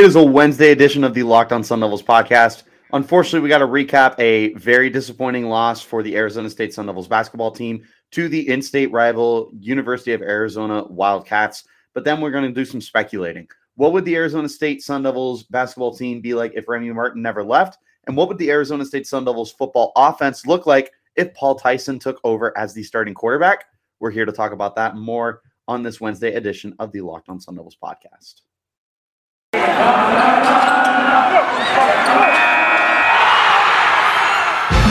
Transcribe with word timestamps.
It 0.00 0.06
is 0.06 0.16
a 0.16 0.24
Wednesday 0.24 0.70
edition 0.70 1.04
of 1.04 1.12
the 1.12 1.22
Locked 1.24 1.52
On 1.52 1.62
Sun 1.62 1.80
Devils 1.80 2.02
podcast. 2.02 2.62
Unfortunately, 2.94 3.40
we 3.40 3.50
got 3.50 3.58
to 3.58 3.66
recap 3.66 4.18
a 4.18 4.54
very 4.54 4.88
disappointing 4.88 5.44
loss 5.44 5.82
for 5.82 6.02
the 6.02 6.16
Arizona 6.16 6.48
State 6.48 6.72
Sun 6.72 6.86
Devils 6.86 7.06
basketball 7.06 7.50
team 7.50 7.86
to 8.12 8.26
the 8.26 8.48
in 8.48 8.62
state 8.62 8.90
rival 8.92 9.50
University 9.60 10.14
of 10.14 10.22
Arizona 10.22 10.84
Wildcats. 10.84 11.64
But 11.92 12.04
then 12.04 12.22
we're 12.22 12.30
going 12.30 12.46
to 12.46 12.50
do 12.50 12.64
some 12.64 12.80
speculating. 12.80 13.46
What 13.74 13.92
would 13.92 14.06
the 14.06 14.16
Arizona 14.16 14.48
State 14.48 14.82
Sun 14.82 15.02
Devils 15.02 15.42
basketball 15.42 15.94
team 15.94 16.22
be 16.22 16.32
like 16.32 16.54
if 16.54 16.66
Remy 16.66 16.90
Martin 16.92 17.20
never 17.20 17.44
left? 17.44 17.76
And 18.06 18.16
what 18.16 18.28
would 18.28 18.38
the 18.38 18.50
Arizona 18.50 18.86
State 18.86 19.06
Sun 19.06 19.26
Devils 19.26 19.52
football 19.52 19.92
offense 19.96 20.46
look 20.46 20.64
like 20.64 20.92
if 21.16 21.34
Paul 21.34 21.56
Tyson 21.56 21.98
took 21.98 22.18
over 22.24 22.56
as 22.56 22.72
the 22.72 22.82
starting 22.82 23.12
quarterback? 23.12 23.66
We're 23.98 24.12
here 24.12 24.24
to 24.24 24.32
talk 24.32 24.52
about 24.52 24.76
that 24.76 24.96
more 24.96 25.42
on 25.68 25.82
this 25.82 26.00
Wednesday 26.00 26.36
edition 26.36 26.74
of 26.78 26.90
the 26.90 27.02
Locked 27.02 27.28
On 27.28 27.38
Sun 27.38 27.56
Devils 27.56 27.76
podcast. 27.76 28.40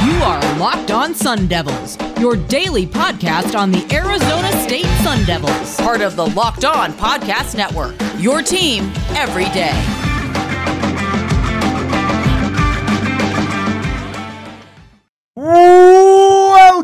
You 0.06 0.24
are 0.24 0.58
Locked 0.58 0.92
On 0.92 1.14
Sun 1.14 1.48
Devils, 1.48 1.98
your 2.20 2.36
daily 2.36 2.86
podcast 2.86 3.58
on 3.58 3.72
the 3.72 3.86
Arizona 3.94 4.52
State 4.64 4.86
Sun 5.04 5.26
Devils, 5.26 5.78
part 5.78 6.02
of 6.02 6.16
the 6.16 6.26
Locked 6.28 6.66
On 6.66 6.92
Podcast 6.94 7.56
Network. 7.56 7.96
Your 8.18 8.42
team 8.42 8.92
every 9.16 9.46
day. 9.46 9.76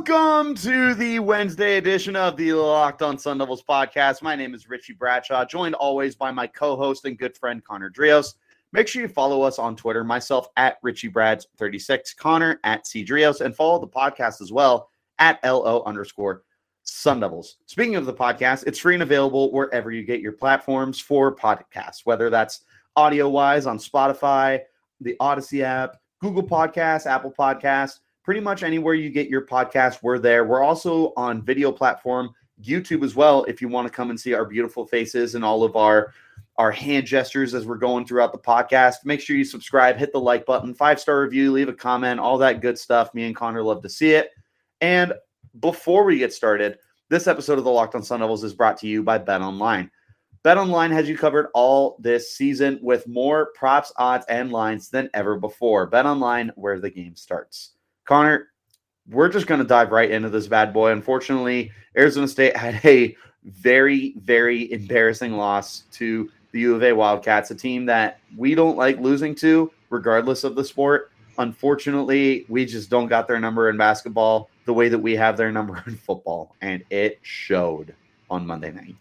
Welcome 0.08 0.54
to 0.56 0.94
the 0.94 1.18
Wednesday 1.18 1.78
edition 1.78 2.16
of 2.16 2.38
the 2.38 2.54
Locked 2.54 3.02
On 3.02 3.18
Sun 3.18 3.40
Devils 3.40 3.64
podcast. 3.64 4.22
My 4.22 4.36
name 4.36 4.54
is 4.54 4.70
Richie 4.70 4.94
Bradshaw, 4.94 5.46
joined 5.46 5.74
always 5.74 6.16
by 6.16 6.30
my 6.30 6.46
co-host 6.46 7.06
and 7.06 7.18
good 7.18 7.36
friend 7.36 7.64
Connor 7.64 7.90
Drios. 7.90 8.36
Make 8.72 8.88
sure 8.88 9.02
you 9.02 9.08
follow 9.08 9.42
us 9.42 9.58
on 9.58 9.76
Twitter, 9.76 10.04
myself 10.04 10.50
at 10.58 10.78
Richie 10.84 11.08
Brads 11.08 11.48
36, 11.58 12.14
Connor 12.14 12.60
at 12.64 12.86
C 12.86 13.04
Drios, 13.04 13.42
and 13.42 13.56
follow 13.56 13.80
the 13.80 13.88
podcast 13.88 14.42
as 14.42 14.52
well 14.52 14.92
at 15.18 15.44
LO 15.44 15.82
underscore 15.88 16.44
Sun 16.84 17.22
Devils. 17.22 17.58
Speaking 17.66 17.96
of 17.96 18.06
the 18.06 18.14
podcast, 18.14 18.68
it's 18.68 18.78
free 18.78 18.94
and 18.94 19.02
available 19.02 19.52
wherever 19.52 19.92
you 19.92 20.04
get 20.04 20.22
your 20.22 20.34
platforms 20.34 21.00
for 21.00 21.36
podcasts, 21.36 22.02
whether 22.04 22.30
that's 22.30 22.62
audio 22.96 23.28
wise 23.28 23.66
on 23.66 23.80
Spotify, 23.80 24.60
the 25.02 25.16
Audacy 25.20 25.62
app, 25.62 25.98
Google 26.22 26.44
Podcasts, 26.44 27.08
Apple 27.08 27.34
Podcasts, 27.36 28.02
pretty 28.26 28.40
much 28.40 28.64
anywhere 28.64 28.96
you 28.96 29.12
get 29.12 29.30
your 29.30 29.46
podcast, 29.46 30.00
we're 30.02 30.18
there. 30.18 30.46
We're 30.46 30.64
also 30.64 31.14
on 31.16 31.44
video 31.44 31.72
platform, 31.72 32.34
YouTube 32.60 33.04
as 33.04 33.16
well, 33.16 33.44
if 33.44 33.62
you 33.62 33.68
want 33.70 33.88
to 33.88 33.94
come 33.94 34.10
and 34.10 34.20
see 34.20 34.34
our 34.34 34.46
beautiful 34.46 34.88
faces 34.88 35.36
and 35.36 35.46
all 35.46 35.64
of 35.64 35.76
our 35.76 36.12
our 36.58 36.72
hand 36.72 37.06
gestures 37.06 37.54
as 37.54 37.66
we're 37.66 37.76
going 37.76 38.06
throughout 38.06 38.32
the 38.32 38.40
podcast. 38.40 39.04
Make 39.04 39.20
sure 39.20 39.36
you 39.36 39.44
subscribe, 39.44 39.98
hit 39.98 40.12
the 40.12 40.20
like 40.20 40.46
button, 40.46 40.74
five 40.74 41.00
star 41.00 41.22
review, 41.22 41.52
leave 41.52 41.70
a 41.70 41.74
comment, 41.74 42.20
all 42.20 42.38
that 42.40 42.62
good 42.62 42.80
stuff. 42.80 43.14
Me 43.14 43.26
and 43.26 43.36
Connor 43.36 43.62
love 43.62 43.84
to 43.84 43.90
see 43.90 44.12
it. 44.12 44.32
And 44.82 45.14
before 45.60 46.06
we 46.06 46.18
get 46.18 46.34
started, 46.34 46.80
this 47.10 47.28
episode 47.28 47.58
of 47.60 47.66
the 47.66 47.70
Locked 47.70 47.94
On 47.94 48.02
Sun 48.02 48.22
Devils 48.22 48.44
is 48.44 48.54
brought 48.54 48.78
to 48.78 48.88
you 48.88 49.04
by 49.04 49.18
Bet 49.18 49.42
Online. 49.42 49.92
Bet 50.44 50.58
Online 50.58 50.92
has 50.92 51.10
you 51.10 51.18
covered 51.18 51.48
all 51.54 51.98
this 52.00 52.32
season 52.32 52.80
with 52.82 53.06
more 53.06 53.52
props, 53.54 53.92
odds, 53.98 54.26
and 54.30 54.52
lines 54.52 54.90
than 54.90 55.10
ever 55.14 55.38
before. 55.38 55.86
Bet 55.86 56.06
Online, 56.06 56.52
where 56.56 56.80
the 56.80 56.90
game 56.90 57.18
starts. 57.18 57.72
Connor, 58.06 58.48
we're 59.10 59.30
just 59.30 59.48
going 59.48 59.60
to 59.60 59.68
dive 59.68 59.92
right 59.92 60.10
into 60.10 60.30
this 60.30 60.48
bad 60.48 60.74
boy. 60.74 60.92
Unfortunately, 60.92 61.72
Arizona 61.98 62.28
State 62.28 62.56
had 62.58 62.80
a 62.86 63.16
very, 63.44 64.14
very 64.18 64.72
embarrassing 64.72 65.34
loss 65.34 65.84
to 65.94 66.30
the 66.52 66.62
U 66.62 66.76
of 66.76 66.84
A 66.84 66.94
Wildcats, 66.94 67.52
a 67.52 67.56
team 67.56 67.86
that 67.88 68.20
we 68.38 68.56
don't 68.56 68.78
like 68.78 69.00
losing 69.00 69.36
to, 69.36 69.72
regardless 69.90 70.44
of 70.44 70.56
the 70.56 70.64
sport. 70.64 71.12
Unfortunately, 71.38 72.46
we 72.48 72.66
just 72.66 72.90
don't 72.90 73.08
got 73.08 73.28
their 73.28 73.40
number 73.40 73.70
in 73.70 73.78
basketball 73.78 74.50
the 74.66 74.74
way 74.74 74.88
that 74.88 74.98
we 74.98 75.16
have 75.16 75.36
their 75.36 75.52
number 75.52 75.84
in 75.88 75.98
football, 75.98 76.56
and 76.62 76.84
it 76.90 77.20
showed 77.24 77.94
on 78.30 78.48
Monday 78.48 78.72
night. 78.72 78.96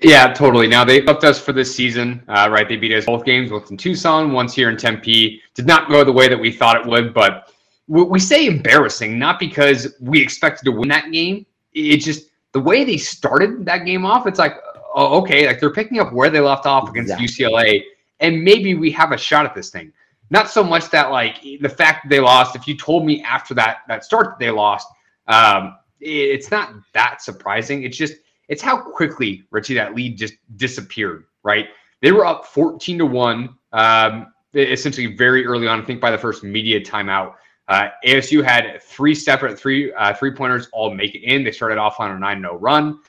Yeah, 0.00 0.32
totally. 0.32 0.68
Now 0.68 0.84
they 0.84 1.04
upped 1.06 1.24
us 1.24 1.38
for 1.40 1.52
this 1.52 1.74
season, 1.74 2.22
uh, 2.28 2.48
right? 2.50 2.68
They 2.68 2.76
beat 2.76 2.92
us 2.92 3.06
both 3.06 3.24
games, 3.24 3.50
once 3.50 3.70
in 3.70 3.76
Tucson, 3.76 4.32
once 4.32 4.54
here 4.54 4.70
in 4.70 4.76
Tempe. 4.76 5.42
Did 5.54 5.66
not 5.66 5.88
go 5.88 6.04
the 6.04 6.12
way 6.12 6.28
that 6.28 6.38
we 6.38 6.52
thought 6.52 6.76
it 6.76 6.86
would, 6.86 7.12
but 7.12 7.52
we, 7.88 8.20
say 8.20 8.46
embarrassing 8.46 9.18
not 9.18 9.38
because 9.40 9.96
we 10.00 10.22
expected 10.22 10.64
to 10.66 10.72
win 10.72 10.88
that 10.90 11.10
game. 11.10 11.46
It 11.72 11.98
just 11.98 12.28
the 12.52 12.60
way 12.60 12.84
they 12.84 12.96
started 12.96 13.64
that 13.64 13.78
game 13.78 14.04
off. 14.04 14.26
It's 14.26 14.38
like, 14.38 14.54
oh, 14.94 15.18
okay, 15.20 15.46
like 15.46 15.58
they're 15.58 15.72
picking 15.72 15.98
up 15.98 16.12
where 16.12 16.30
they 16.30 16.40
left 16.40 16.66
off 16.66 16.88
against 16.90 17.12
exactly. 17.12 17.46
UCLA, 17.46 17.82
and 18.20 18.42
maybe 18.42 18.74
we 18.74 18.90
have 18.92 19.12
a 19.12 19.18
shot 19.18 19.46
at 19.46 19.54
this 19.54 19.70
thing. 19.70 19.92
Not 20.30 20.50
so 20.50 20.62
much 20.62 20.90
that 20.90 21.10
like 21.10 21.42
the 21.42 21.68
fact 21.68 22.04
that 22.04 22.10
they 22.10 22.20
lost. 22.20 22.54
If 22.54 22.68
you 22.68 22.76
told 22.76 23.04
me 23.04 23.22
after 23.22 23.54
that 23.54 23.78
that 23.88 24.04
start 24.04 24.26
that 24.26 24.38
they 24.38 24.50
lost, 24.50 24.86
um, 25.26 25.78
it's 26.00 26.50
not 26.50 26.74
that 26.92 27.22
surprising. 27.22 27.82
It's 27.82 27.96
just 27.96 28.14
it's 28.48 28.62
how 28.62 28.78
quickly 28.78 29.44
Richie 29.50 29.74
that 29.74 29.94
lead 29.94 30.16
just 30.16 30.34
disappeared. 30.56 31.24
Right, 31.42 31.68
they 32.02 32.12
were 32.12 32.26
up 32.26 32.46
fourteen 32.46 32.98
to 32.98 33.06
one, 33.06 33.56
um, 33.72 34.32
essentially 34.54 35.16
very 35.16 35.46
early 35.46 35.66
on. 35.66 35.80
I 35.80 35.84
think 35.84 36.00
by 36.00 36.10
the 36.10 36.18
first 36.18 36.42
media 36.42 36.80
timeout, 36.80 37.34
uh, 37.68 37.88
ASU 38.04 38.42
had 38.42 38.82
three 38.82 39.14
separate 39.14 39.58
three 39.58 39.92
uh, 39.92 40.14
three 40.14 40.32
pointers 40.32 40.68
all 40.72 40.92
make 40.92 41.14
it 41.14 41.22
in. 41.22 41.44
They 41.44 41.52
started 41.52 41.78
off 41.78 42.00
on 42.00 42.10
a 42.10 42.18
9 42.18 42.40
0 42.40 42.56
run, 42.56 43.00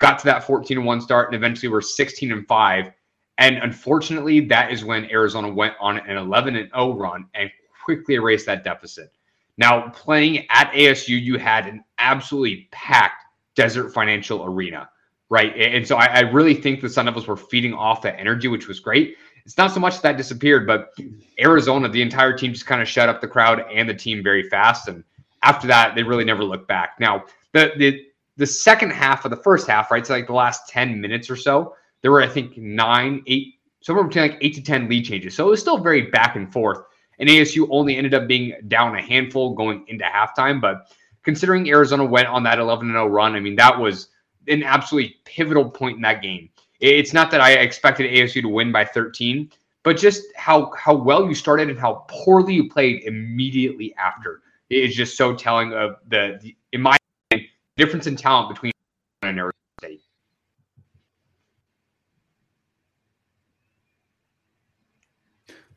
got 0.00 0.18
to 0.18 0.24
that 0.26 0.44
14 0.44 0.84
1 0.84 1.00
start, 1.00 1.28
and 1.28 1.36
eventually 1.36 1.68
were 1.68 1.80
16 1.80 2.32
and 2.32 2.46
5. 2.46 2.92
And 3.38 3.56
unfortunately, 3.58 4.40
that 4.40 4.70
is 4.70 4.84
when 4.84 5.10
Arizona 5.10 5.48
went 5.48 5.74
on 5.80 5.98
an 5.98 6.16
11 6.16 6.56
and 6.56 6.70
0 6.74 6.94
run 6.94 7.26
and 7.34 7.50
quickly 7.84 8.16
erased 8.16 8.46
that 8.46 8.64
deficit. 8.64 9.12
Now, 9.56 9.90
playing 9.90 10.46
at 10.50 10.72
ASU, 10.72 11.20
you 11.20 11.38
had 11.38 11.66
an 11.66 11.84
absolutely 11.98 12.68
packed 12.72 13.24
Desert 13.62 13.90
Financial 13.90 14.44
Arena, 14.44 14.88
right? 15.28 15.54
And 15.56 15.86
so 15.86 15.96
I, 15.96 16.06
I 16.06 16.20
really 16.20 16.54
think 16.54 16.80
the 16.80 16.88
Sun 16.88 17.04
Devils 17.06 17.26
were 17.26 17.36
feeding 17.36 17.74
off 17.74 18.02
that 18.02 18.18
energy, 18.18 18.48
which 18.48 18.68
was 18.68 18.80
great 18.80 19.16
it's 19.44 19.58
not 19.58 19.72
so 19.72 19.80
much 19.80 20.00
that 20.02 20.16
disappeared, 20.16 20.66
but 20.66 20.92
Arizona, 21.40 21.88
the 21.88 22.02
entire 22.02 22.36
team 22.36 22.52
just 22.52 22.66
kind 22.66 22.80
of 22.80 22.88
shut 22.88 23.08
up 23.08 23.20
the 23.20 23.28
crowd 23.28 23.64
and 23.72 23.88
the 23.88 23.94
team 23.94 24.22
very 24.22 24.48
fast. 24.48 24.88
And 24.88 25.02
after 25.42 25.66
that, 25.68 25.94
they 25.94 26.02
really 26.02 26.24
never 26.24 26.44
looked 26.44 26.68
back. 26.68 26.96
Now, 27.00 27.24
the 27.52 27.72
the 27.76 28.06
the 28.36 28.46
second 28.46 28.90
half 28.90 29.24
of 29.24 29.30
the 29.30 29.36
first 29.36 29.66
half, 29.66 29.90
right? 29.90 30.06
So 30.06 30.14
like 30.14 30.26
the 30.26 30.32
last 30.32 30.68
10 30.68 31.00
minutes 31.00 31.28
or 31.28 31.36
so, 31.36 31.74
there 32.00 32.10
were, 32.10 32.22
I 32.22 32.28
think, 32.28 32.56
nine, 32.56 33.22
eight, 33.26 33.56
somewhere 33.82 34.04
between 34.04 34.30
like 34.30 34.38
eight 34.40 34.54
to 34.54 34.62
10 34.62 34.88
lead 34.88 35.04
changes. 35.04 35.34
So 35.34 35.46
it 35.46 35.50
was 35.50 35.60
still 35.60 35.76
very 35.76 36.02
back 36.02 36.36
and 36.36 36.50
forth. 36.50 36.78
And 37.18 37.28
ASU 37.28 37.68
only 37.70 37.96
ended 37.96 38.14
up 38.14 38.26
being 38.26 38.54
down 38.68 38.96
a 38.96 39.02
handful 39.02 39.52
going 39.54 39.84
into 39.88 40.04
halftime. 40.04 40.58
But 40.58 40.86
considering 41.22 41.68
Arizona 41.68 42.04
went 42.04 42.28
on 42.28 42.42
that 42.44 42.58
11 42.58 42.88
0 42.88 43.06
run, 43.06 43.34
I 43.34 43.40
mean, 43.40 43.56
that 43.56 43.78
was 43.78 44.08
an 44.48 44.62
absolutely 44.62 45.16
pivotal 45.24 45.68
point 45.68 45.96
in 45.96 46.02
that 46.02 46.22
game. 46.22 46.48
It's 46.80 47.12
not 47.12 47.30
that 47.30 47.40
I 47.40 47.52
expected 47.52 48.10
ASU 48.10 48.40
to 48.40 48.48
win 48.48 48.72
by 48.72 48.84
13, 48.84 49.50
but 49.82 49.96
just 49.96 50.24
how 50.34 50.72
how 50.76 50.94
well 50.94 51.26
you 51.26 51.34
started 51.34 51.68
and 51.68 51.78
how 51.78 52.04
poorly 52.08 52.54
you 52.54 52.68
played 52.68 53.02
immediately 53.04 53.94
after 53.96 54.42
is 54.70 54.94
just 54.94 55.16
so 55.16 55.34
telling 55.34 55.72
of 55.72 55.96
the, 56.08 56.38
the 56.40 56.56
in 56.72 56.80
my 56.80 56.96
opinion, 57.30 57.50
difference 57.76 58.06
in 58.06 58.16
talent 58.16 58.48
between 58.48 58.72
and 59.22 59.38
Arizona 59.38 59.52
State. 59.80 60.00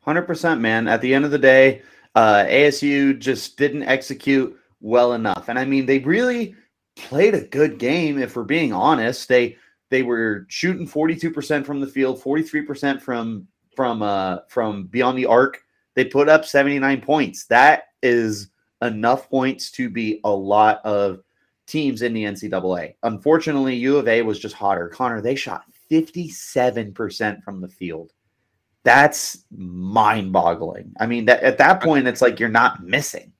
Hundred 0.00 0.22
percent, 0.22 0.60
man. 0.60 0.88
At 0.88 1.00
the 1.00 1.12
end 1.12 1.24
of 1.24 1.30
the 1.30 1.38
day, 1.38 1.82
uh, 2.14 2.44
ASU 2.44 3.18
just 3.18 3.56
didn't 3.56 3.82
execute 3.82 4.58
well 4.84 5.14
enough, 5.14 5.48
and 5.48 5.58
I 5.58 5.64
mean 5.64 5.86
they 5.86 5.98
really 6.00 6.54
played 6.94 7.34
a 7.34 7.40
good 7.40 7.78
game. 7.78 8.18
If 8.18 8.36
we're 8.36 8.44
being 8.44 8.72
honest, 8.72 9.28
they 9.28 9.56
they 9.90 10.02
were 10.02 10.46
shooting 10.48 10.86
42% 10.86 11.64
from 11.64 11.80
the 11.80 11.86
field, 11.86 12.22
43% 12.22 13.00
from 13.00 13.48
from 13.74 14.02
uh 14.02 14.38
from 14.48 14.86
beyond 14.86 15.18
the 15.18 15.26
arc. 15.26 15.62
They 15.94 16.04
put 16.04 16.28
up 16.28 16.44
79 16.44 17.00
points. 17.00 17.46
That 17.46 17.84
is 18.02 18.50
enough 18.82 19.30
points 19.30 19.70
to 19.72 19.88
be 19.88 20.20
a 20.24 20.30
lot 20.30 20.80
of 20.84 21.20
teams 21.66 22.02
in 22.02 22.12
the 22.12 22.24
NCAA. 22.24 22.94
Unfortunately, 23.04 23.74
U 23.76 23.96
of 23.96 24.06
A 24.08 24.20
was 24.22 24.38
just 24.38 24.54
hotter. 24.54 24.88
Connor, 24.88 25.22
they 25.22 25.34
shot 25.34 25.64
57% 25.90 27.42
from 27.42 27.60
the 27.60 27.68
field. 27.68 28.12
That's 28.82 29.44
mind-boggling. 29.50 30.92
I 31.00 31.06
mean, 31.06 31.24
that 31.24 31.42
at 31.42 31.56
that 31.58 31.82
point, 31.82 32.06
it's 32.06 32.20
like 32.20 32.38
you're 32.38 32.50
not 32.50 32.82
missing. 32.82 33.32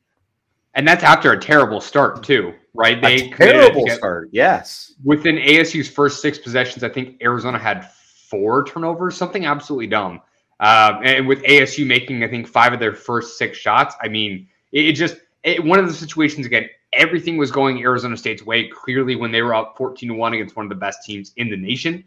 And 0.74 0.86
that's 0.86 1.04
after 1.04 1.32
a 1.32 1.40
terrible 1.40 1.80
start, 1.80 2.22
too 2.22 2.54
right? 2.74 3.00
They 3.00 3.30
a 3.30 3.30
terrible 3.30 3.88
start. 3.88 4.28
Yes. 4.32 4.92
Within 5.04 5.36
ASU's 5.36 5.88
first 5.88 6.20
six 6.20 6.38
possessions, 6.38 6.84
I 6.84 6.88
think 6.88 7.22
Arizona 7.22 7.58
had 7.58 7.90
four 8.28 8.64
turnovers, 8.64 9.16
something 9.16 9.46
absolutely 9.46 9.86
dumb. 9.86 10.20
Um, 10.60 11.00
and 11.02 11.26
with 11.26 11.42
ASU 11.44 11.86
making, 11.86 12.22
I 12.22 12.28
think, 12.28 12.46
five 12.46 12.72
of 12.72 12.80
their 12.80 12.94
first 12.94 13.38
six 13.38 13.58
shots, 13.58 13.94
I 14.02 14.08
mean, 14.08 14.48
it, 14.72 14.88
it 14.88 14.92
just 14.92 15.16
it, 15.42 15.64
one 15.64 15.78
of 15.78 15.86
the 15.86 15.94
situations 15.94 16.46
again. 16.46 16.68
Everything 16.92 17.36
was 17.36 17.50
going 17.50 17.82
Arizona 17.82 18.16
State's 18.16 18.44
way 18.44 18.68
clearly 18.68 19.16
when 19.16 19.32
they 19.32 19.42
were 19.42 19.52
up 19.52 19.76
14 19.76 20.10
to 20.10 20.14
1 20.14 20.34
against 20.34 20.54
one 20.54 20.64
of 20.64 20.70
the 20.70 20.76
best 20.76 21.02
teams 21.02 21.32
in 21.38 21.50
the 21.50 21.56
nation. 21.56 22.04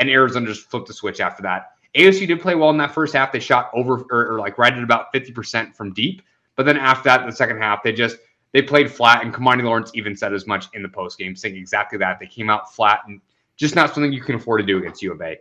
and 0.00 0.10
Arizona 0.10 0.44
just 0.46 0.68
flipped 0.68 0.88
the 0.88 0.92
switch 0.92 1.20
after 1.20 1.40
that. 1.44 1.74
ASU 1.94 2.26
did 2.26 2.40
play 2.40 2.56
well 2.56 2.70
in 2.70 2.76
that 2.78 2.92
first 2.92 3.14
half. 3.14 3.30
They 3.30 3.38
shot 3.38 3.70
over 3.72 4.04
or, 4.10 4.32
or 4.32 4.40
like 4.40 4.58
right 4.58 4.72
at 4.72 4.82
about 4.82 5.14
50% 5.14 5.76
from 5.76 5.92
deep. 5.92 6.20
But 6.56 6.66
then 6.66 6.76
after 6.76 7.04
that, 7.04 7.20
in 7.20 7.26
the 7.26 7.34
second 7.34 7.58
half, 7.58 7.82
they 7.82 7.92
just 7.92 8.16
they 8.52 8.62
played 8.62 8.90
flat. 8.90 9.24
And 9.24 9.34
Kimani 9.34 9.64
Lawrence 9.64 9.90
even 9.94 10.16
said 10.16 10.32
as 10.32 10.46
much 10.46 10.66
in 10.74 10.82
the 10.82 10.88
post 10.88 11.18
game, 11.18 11.34
saying 11.34 11.56
exactly 11.56 11.98
that. 11.98 12.18
They 12.20 12.26
came 12.26 12.50
out 12.50 12.74
flat 12.74 13.00
and 13.06 13.20
just 13.56 13.74
not 13.74 13.94
something 13.94 14.12
you 14.12 14.20
can 14.20 14.36
afford 14.36 14.60
to 14.60 14.66
do 14.66 14.78
against 14.78 15.02
U 15.02 15.12
of 15.12 15.20
A. 15.22 15.38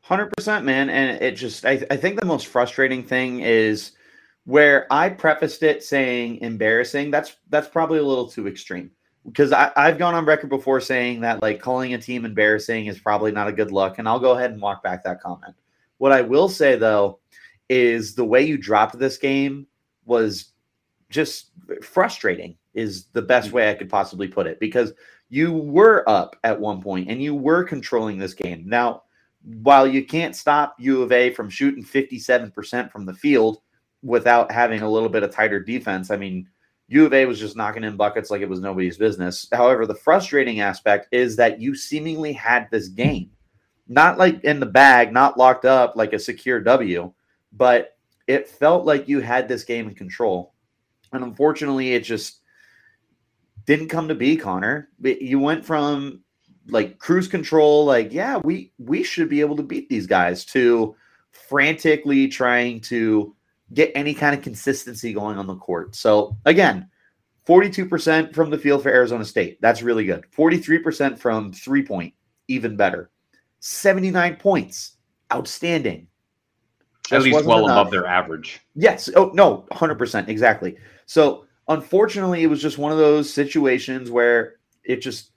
Hundred 0.00 0.32
percent, 0.36 0.64
man. 0.64 0.90
And 0.90 1.22
it 1.22 1.32
just 1.32 1.64
I, 1.64 1.84
I 1.90 1.96
think 1.96 2.20
the 2.20 2.26
most 2.26 2.46
frustrating 2.46 3.02
thing 3.02 3.40
is 3.40 3.92
where 4.44 4.86
I 4.92 5.08
prefaced 5.08 5.62
it 5.62 5.82
saying 5.82 6.38
embarrassing. 6.38 7.10
That's 7.10 7.36
that's 7.48 7.68
probably 7.68 7.98
a 7.98 8.04
little 8.04 8.28
too 8.28 8.46
extreme 8.46 8.90
because 9.26 9.52
I, 9.52 9.72
I've 9.76 9.98
gone 9.98 10.14
on 10.14 10.26
record 10.26 10.50
before 10.50 10.80
saying 10.80 11.20
that 11.20 11.42
like 11.42 11.60
calling 11.60 11.94
a 11.94 11.98
team 11.98 12.24
embarrassing 12.24 12.86
is 12.86 12.98
probably 12.98 13.32
not 13.32 13.48
a 13.48 13.52
good 13.52 13.72
look, 13.72 13.98
and 13.98 14.08
I'll 14.08 14.20
go 14.20 14.32
ahead 14.32 14.50
and 14.50 14.60
walk 14.60 14.82
back 14.82 15.02
that 15.04 15.22
comment. 15.22 15.54
What 15.98 16.12
I 16.12 16.20
will 16.20 16.48
say 16.48 16.76
though 16.76 17.18
is 17.68 18.14
the 18.14 18.24
way 18.24 18.42
you 18.42 18.58
dropped 18.58 18.98
this 18.98 19.16
game 19.16 19.66
was 20.06 20.52
just 21.10 21.50
frustrating 21.82 22.56
is 22.74 23.06
the 23.12 23.22
best 23.22 23.48
mm-hmm. 23.48 23.56
way 23.56 23.70
I 23.70 23.74
could 23.74 23.88
possibly 23.88 24.28
put 24.28 24.46
it 24.46 24.58
because 24.60 24.92
you 25.28 25.52
were 25.52 26.08
up 26.08 26.36
at 26.44 26.60
one 26.60 26.82
point 26.82 27.08
and 27.08 27.22
you 27.22 27.34
were 27.34 27.64
controlling 27.64 28.18
this 28.18 28.34
game. 28.34 28.64
Now, 28.66 29.02
while 29.62 29.86
you 29.86 30.04
can't 30.04 30.34
stop 30.34 30.76
U 30.78 31.02
of 31.02 31.12
A 31.12 31.32
from 31.32 31.50
shooting 31.50 31.84
57% 31.84 32.90
from 32.90 33.04
the 33.04 33.14
field 33.14 33.58
without 34.02 34.50
having 34.50 34.82
a 34.82 34.90
little 34.90 35.08
bit 35.08 35.22
of 35.22 35.30
tighter 35.30 35.60
defense, 35.60 36.10
I 36.10 36.16
mean, 36.16 36.48
U 36.88 37.06
of 37.06 37.14
A 37.14 37.24
was 37.26 37.40
just 37.40 37.56
knocking 37.56 37.84
in 37.84 37.96
buckets 37.96 38.30
like 38.30 38.42
it 38.42 38.48
was 38.48 38.60
nobody's 38.60 38.98
business. 38.98 39.46
However, 39.52 39.86
the 39.86 39.94
frustrating 39.94 40.60
aspect 40.60 41.08
is 41.12 41.36
that 41.36 41.60
you 41.60 41.74
seemingly 41.74 42.32
had 42.32 42.68
this 42.70 42.88
game, 42.88 43.30
not 43.88 44.18
like 44.18 44.42
in 44.44 44.60
the 44.60 44.66
bag, 44.66 45.12
not 45.12 45.38
locked 45.38 45.64
up 45.64 45.96
like 45.96 46.12
a 46.12 46.18
secure 46.18 46.60
W, 46.60 47.12
but 47.52 47.96
it 48.26 48.48
felt 48.48 48.84
like 48.84 49.08
you 49.08 49.20
had 49.20 49.48
this 49.48 49.64
game 49.64 49.88
in 49.88 49.94
control. 49.94 50.54
And 51.12 51.22
unfortunately, 51.22 51.94
it 51.94 52.00
just 52.00 52.40
didn't 53.66 53.88
come 53.88 54.08
to 54.08 54.14
be, 54.14 54.36
Connor. 54.36 54.88
You 55.00 55.38
went 55.38 55.64
from 55.64 56.22
like 56.68 56.98
cruise 56.98 57.28
control, 57.28 57.84
like, 57.84 58.12
yeah, 58.12 58.38
we 58.38 58.72
we 58.78 59.02
should 59.02 59.28
be 59.28 59.40
able 59.40 59.56
to 59.56 59.62
beat 59.62 59.88
these 59.88 60.06
guys 60.06 60.44
to 60.46 60.96
frantically 61.30 62.28
trying 62.28 62.80
to 62.80 63.34
get 63.72 63.92
any 63.94 64.14
kind 64.14 64.34
of 64.36 64.42
consistency 64.42 65.12
going 65.12 65.38
on 65.38 65.46
the 65.46 65.56
court. 65.56 65.94
So 65.94 66.36
again, 66.44 66.88
42% 67.46 68.34
from 68.34 68.50
the 68.50 68.58
field 68.58 68.82
for 68.82 68.88
Arizona 68.88 69.24
State. 69.24 69.60
That's 69.60 69.82
really 69.82 70.04
good. 70.04 70.24
43% 70.36 71.18
from 71.18 71.52
three 71.52 71.84
point, 71.84 72.14
even 72.48 72.76
better. 72.76 73.10
79 73.60 74.36
points. 74.36 74.92
Outstanding. 75.32 76.06
At 77.10 77.22
least 77.22 77.44
well 77.44 77.64
enough. 77.64 77.70
above 77.70 77.90
their 77.90 78.06
average. 78.06 78.60
Yes. 78.74 79.10
Oh, 79.14 79.30
no, 79.34 79.66
100%. 79.72 80.28
Exactly. 80.28 80.76
So 81.06 81.46
unfortunately, 81.68 82.42
it 82.42 82.46
was 82.46 82.62
just 82.62 82.78
one 82.78 82.92
of 82.92 82.98
those 82.98 83.32
situations 83.32 84.10
where 84.10 84.56
it 84.84 84.96
just 84.96 85.30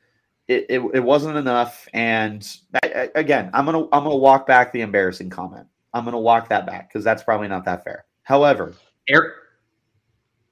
it, 0.48 0.66
it, 0.70 0.82
it 0.94 1.04
wasn't 1.04 1.38
enough. 1.38 1.88
And 1.94 2.48
I, 2.84 2.88
I, 2.88 3.10
again, 3.16 3.50
I'm 3.54 3.66
gonna 3.66 3.84
I'm 3.92 4.04
gonna 4.04 4.16
walk 4.16 4.48
back 4.48 4.72
the 4.72 4.82
embarrassing 4.82 5.30
comment. 5.30 5.68
I'm 5.94 6.06
gonna 6.06 6.20
walk 6.20 6.50
that 6.50 6.66
back 6.66 6.90
because 6.90 7.04
that's 7.04 7.24
probably 7.24 7.48
not 7.48 7.66
that 7.66 7.84
fair. 7.84 8.06
However, 8.24 8.74
Eric, 9.08 9.34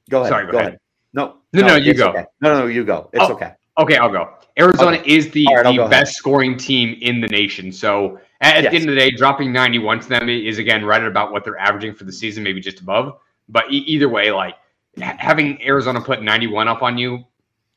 go 0.10 0.22
ahead. 0.22 0.30
Sorry, 0.32 0.46
go, 0.46 0.52
go 0.52 0.58
ahead. 0.58 0.68
ahead. 0.70 0.80
No, 1.14 1.38
no, 1.54 1.62
no, 1.62 1.68
no 1.68 1.76
you 1.76 1.94
go. 1.94 2.10
Okay. 2.10 2.26
No, 2.42 2.60
no, 2.60 2.68
you 2.68 2.84
go. 2.84 3.10
It's 3.14 3.24
oh, 3.24 3.34
okay. 3.34 3.54
Okay, 3.78 3.98
I'll 3.98 4.12
go. 4.12 4.34
Arizona 4.58 4.98
okay. 4.98 5.12
is 5.12 5.32
the, 5.32 5.46
right, 5.54 5.64
the 5.64 5.84
best 5.84 5.94
ahead. 5.94 6.08
scoring 6.08 6.58
team 6.58 6.98
in 7.02 7.20
the 7.20 7.28
nation. 7.28 7.72
So 7.72 8.20
at, 8.42 8.64
yes. 8.64 8.72
the 8.72 8.78
end 8.78 8.90
of 8.90 8.96
the 8.96 9.02
day, 9.02 9.12
dropping 9.12 9.52
91 9.52 10.02
to 10.02 10.10
them 10.10 10.30
is 10.30 10.60
again 10.60 10.86
right 10.86 11.02
at 11.02 11.08
about 11.08 11.32
what 11.32 11.44
they're 11.44 11.58
averaging 11.58 11.94
for 11.94 12.06
the 12.06 12.12
season, 12.12 12.44
maybe 12.44 12.62
just 12.62 12.80
above. 12.80 13.20
But 13.50 13.72
e- 13.72 13.80
either 13.80 14.08
way, 14.08 14.32
like 14.32 14.56
having 14.98 15.62
Arizona 15.62 16.00
put 16.00 16.24
91 16.24 16.68
up 16.68 16.82
on 16.82 16.98
you 16.98 17.26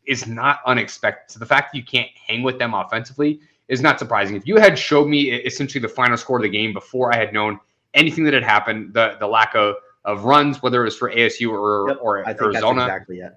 is 0.06 0.26
not 0.26 0.60
unexpected. 0.66 1.32
So 1.32 1.40
the 1.40 1.46
fact 1.46 1.72
that 1.72 1.78
you 1.78 1.84
can't 1.84 2.08
hang 2.26 2.42
with 2.42 2.58
them 2.58 2.74
offensively 2.74 3.40
is 3.68 3.82
not 3.82 3.98
surprising. 3.98 4.36
If 4.36 4.46
you 4.46 4.56
had 4.56 4.78
showed 4.78 5.08
me 5.08 5.32
essentially 5.32 5.82
the 5.82 5.88
final 5.88 6.16
score 6.16 6.36
of 6.38 6.42
the 6.42 6.48
game 6.48 6.72
before 6.72 7.12
I 7.12 7.18
had 7.18 7.32
known 7.32 7.58
anything 7.94 8.24
that 8.24 8.34
had 8.34 8.42
happened, 8.42 8.94
the 8.94 9.16
the 9.20 9.26
lack 9.26 9.54
of, 9.54 9.76
of 10.04 10.24
runs, 10.24 10.62
whether 10.62 10.80
it 10.82 10.84
was 10.84 10.96
for 10.96 11.10
ASU 11.10 11.50
or 11.50 11.88
yep, 11.88 11.98
or 12.00 12.20
I 12.20 12.32
think 12.32 12.42
Arizona, 12.42 12.82
exactly 12.82 13.18
it. 13.18 13.32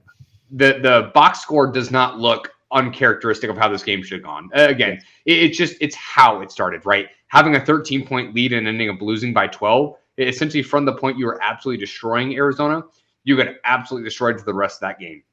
The 0.52 0.80
the 0.82 1.12
box 1.14 1.42
score 1.42 1.72
does 1.72 1.92
not 1.92 2.20
look 2.20 2.52
uncharacteristic 2.72 3.50
of 3.50 3.58
how 3.58 3.68
this 3.68 3.84
game 3.84 4.02
should 4.02 4.20
have 4.20 4.24
gone. 4.24 4.50
Uh, 4.56 4.68
again, 4.70 5.02
it, 5.26 5.44
it's 5.44 5.58
just 5.58 5.76
it's 5.82 5.96
how 5.96 6.42
it 6.42 6.52
started, 6.52 6.86
right? 6.86 7.08
Having 7.28 7.56
a 7.56 7.66
13 7.66 8.06
point 8.06 8.34
lead 8.34 8.54
and 8.54 8.68
ending 8.68 8.90
up 8.90 9.02
losing 9.02 9.34
by 9.34 9.48
12, 9.48 9.96
essentially 10.18 10.64
from 10.64 10.86
the 10.86 10.94
point 10.94 11.18
you 11.18 11.26
were 11.26 11.42
absolutely 11.42 11.84
destroying 11.84 12.36
Arizona, 12.36 12.84
you 13.24 13.38
got 13.38 13.48
absolutely 13.66 14.08
destroyed 14.08 14.40
for 14.40 14.46
the 14.46 14.54
rest 14.54 14.78
of 14.78 14.82
that 14.82 15.00
game. 15.00 15.24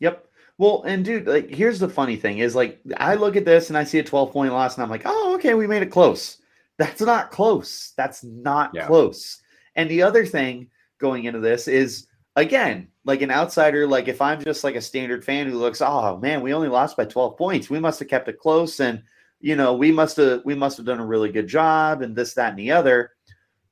Yep. 0.00 0.26
Well, 0.58 0.84
and 0.86 1.04
dude, 1.04 1.26
like 1.26 1.50
here's 1.50 1.78
the 1.78 1.88
funny 1.88 2.16
thing 2.16 2.38
is 2.38 2.54
like 2.54 2.80
I 2.96 3.14
look 3.14 3.36
at 3.36 3.44
this 3.44 3.68
and 3.68 3.78
I 3.78 3.84
see 3.84 3.98
a 3.98 4.04
12 4.04 4.32
point 4.32 4.52
loss 4.52 4.76
and 4.76 4.84
I'm 4.84 4.90
like, 4.90 5.02
oh, 5.04 5.34
okay, 5.36 5.54
we 5.54 5.66
made 5.66 5.82
it 5.82 5.90
close. 5.90 6.38
That's 6.78 7.00
not 7.00 7.30
close. 7.30 7.92
That's 7.96 8.24
not 8.24 8.72
yeah. 8.74 8.86
close. 8.86 9.40
And 9.76 9.90
the 9.90 10.02
other 10.02 10.24
thing 10.26 10.68
going 10.98 11.24
into 11.24 11.40
this 11.40 11.68
is 11.68 12.06
again, 12.36 12.88
like 13.04 13.22
an 13.22 13.30
outsider, 13.30 13.86
like 13.86 14.08
if 14.08 14.20
I'm 14.20 14.42
just 14.42 14.64
like 14.64 14.74
a 14.74 14.80
standard 14.80 15.24
fan 15.24 15.48
who 15.48 15.58
looks, 15.58 15.82
oh 15.82 16.16
man, 16.18 16.40
we 16.40 16.54
only 16.54 16.68
lost 16.68 16.96
by 16.96 17.04
12 17.04 17.36
points. 17.36 17.70
We 17.70 17.80
must 17.80 17.98
have 17.98 18.08
kept 18.08 18.28
it 18.28 18.38
close 18.38 18.80
and 18.80 19.02
you 19.40 19.56
know, 19.56 19.74
we 19.74 19.92
must 19.92 20.16
have 20.16 20.42
we 20.44 20.54
must 20.54 20.78
have 20.78 20.86
done 20.86 21.00
a 21.00 21.06
really 21.06 21.30
good 21.30 21.46
job 21.46 22.00
and 22.00 22.16
this, 22.16 22.34
that, 22.34 22.50
and 22.50 22.58
the 22.58 22.72
other. 22.72 23.12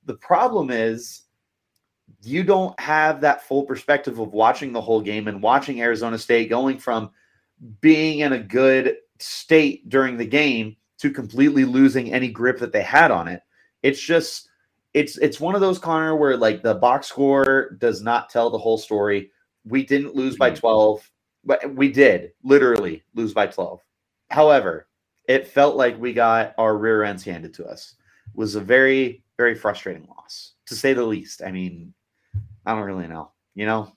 The 0.04 0.16
problem 0.16 0.70
is 0.70 1.22
you 2.22 2.44
don't 2.44 2.78
have 2.78 3.22
that 3.22 3.46
full 3.48 3.62
perspective 3.64 4.18
of 4.18 4.32
watching 4.32 4.72
the 4.72 4.80
whole 4.80 5.00
game 5.00 5.28
and 5.28 5.42
watching 5.42 5.80
Arizona 5.80 6.18
State 6.18 6.50
going 6.50 6.78
from 6.78 7.10
being 7.80 8.20
in 8.20 8.34
a 8.34 8.38
good 8.38 8.96
state 9.18 9.88
during 9.88 10.16
the 10.16 10.26
game 10.26 10.76
to 10.98 11.10
completely 11.10 11.64
losing 11.64 12.12
any 12.12 12.28
grip 12.28 12.58
that 12.58 12.72
they 12.72 12.82
had 12.82 13.10
on 13.10 13.26
it. 13.28 13.40
It's 13.82 14.00
just 14.00 14.48
it's 14.94 15.16
it's 15.18 15.40
one 15.40 15.54
of 15.54 15.60
those 15.60 15.78
Connor 15.78 16.16
where 16.16 16.36
like 16.36 16.62
the 16.62 16.74
box 16.74 17.08
score 17.08 17.70
does 17.78 18.02
not 18.02 18.28
tell 18.28 18.50
the 18.50 18.58
whole 18.58 18.78
story. 18.78 19.30
We 19.64 19.84
didn't 19.84 20.14
lose 20.14 20.36
by 20.36 20.50
mm-hmm. 20.50 20.60
12, 20.60 21.10
but 21.44 21.74
we 21.74 21.90
did 21.90 22.32
literally 22.42 23.02
lose 23.14 23.32
by 23.32 23.46
12. 23.46 23.80
However, 24.30 24.88
it 25.28 25.46
felt 25.46 25.76
like 25.76 26.00
we 26.00 26.12
got 26.12 26.54
our 26.58 26.76
rear 26.76 27.04
ends 27.04 27.24
handed 27.24 27.54
to 27.54 27.66
us. 27.66 27.94
It 28.26 28.38
was 28.38 28.54
a 28.54 28.60
very 28.60 29.22
very 29.38 29.54
frustrating 29.54 30.06
loss 30.08 30.52
to 30.66 30.74
say 30.74 30.92
the 30.92 31.04
least. 31.04 31.42
I 31.42 31.50
mean, 31.50 31.94
I 32.66 32.74
don't 32.74 32.84
really 32.84 33.08
know. 33.08 33.30
You 33.54 33.66
know. 33.66 33.92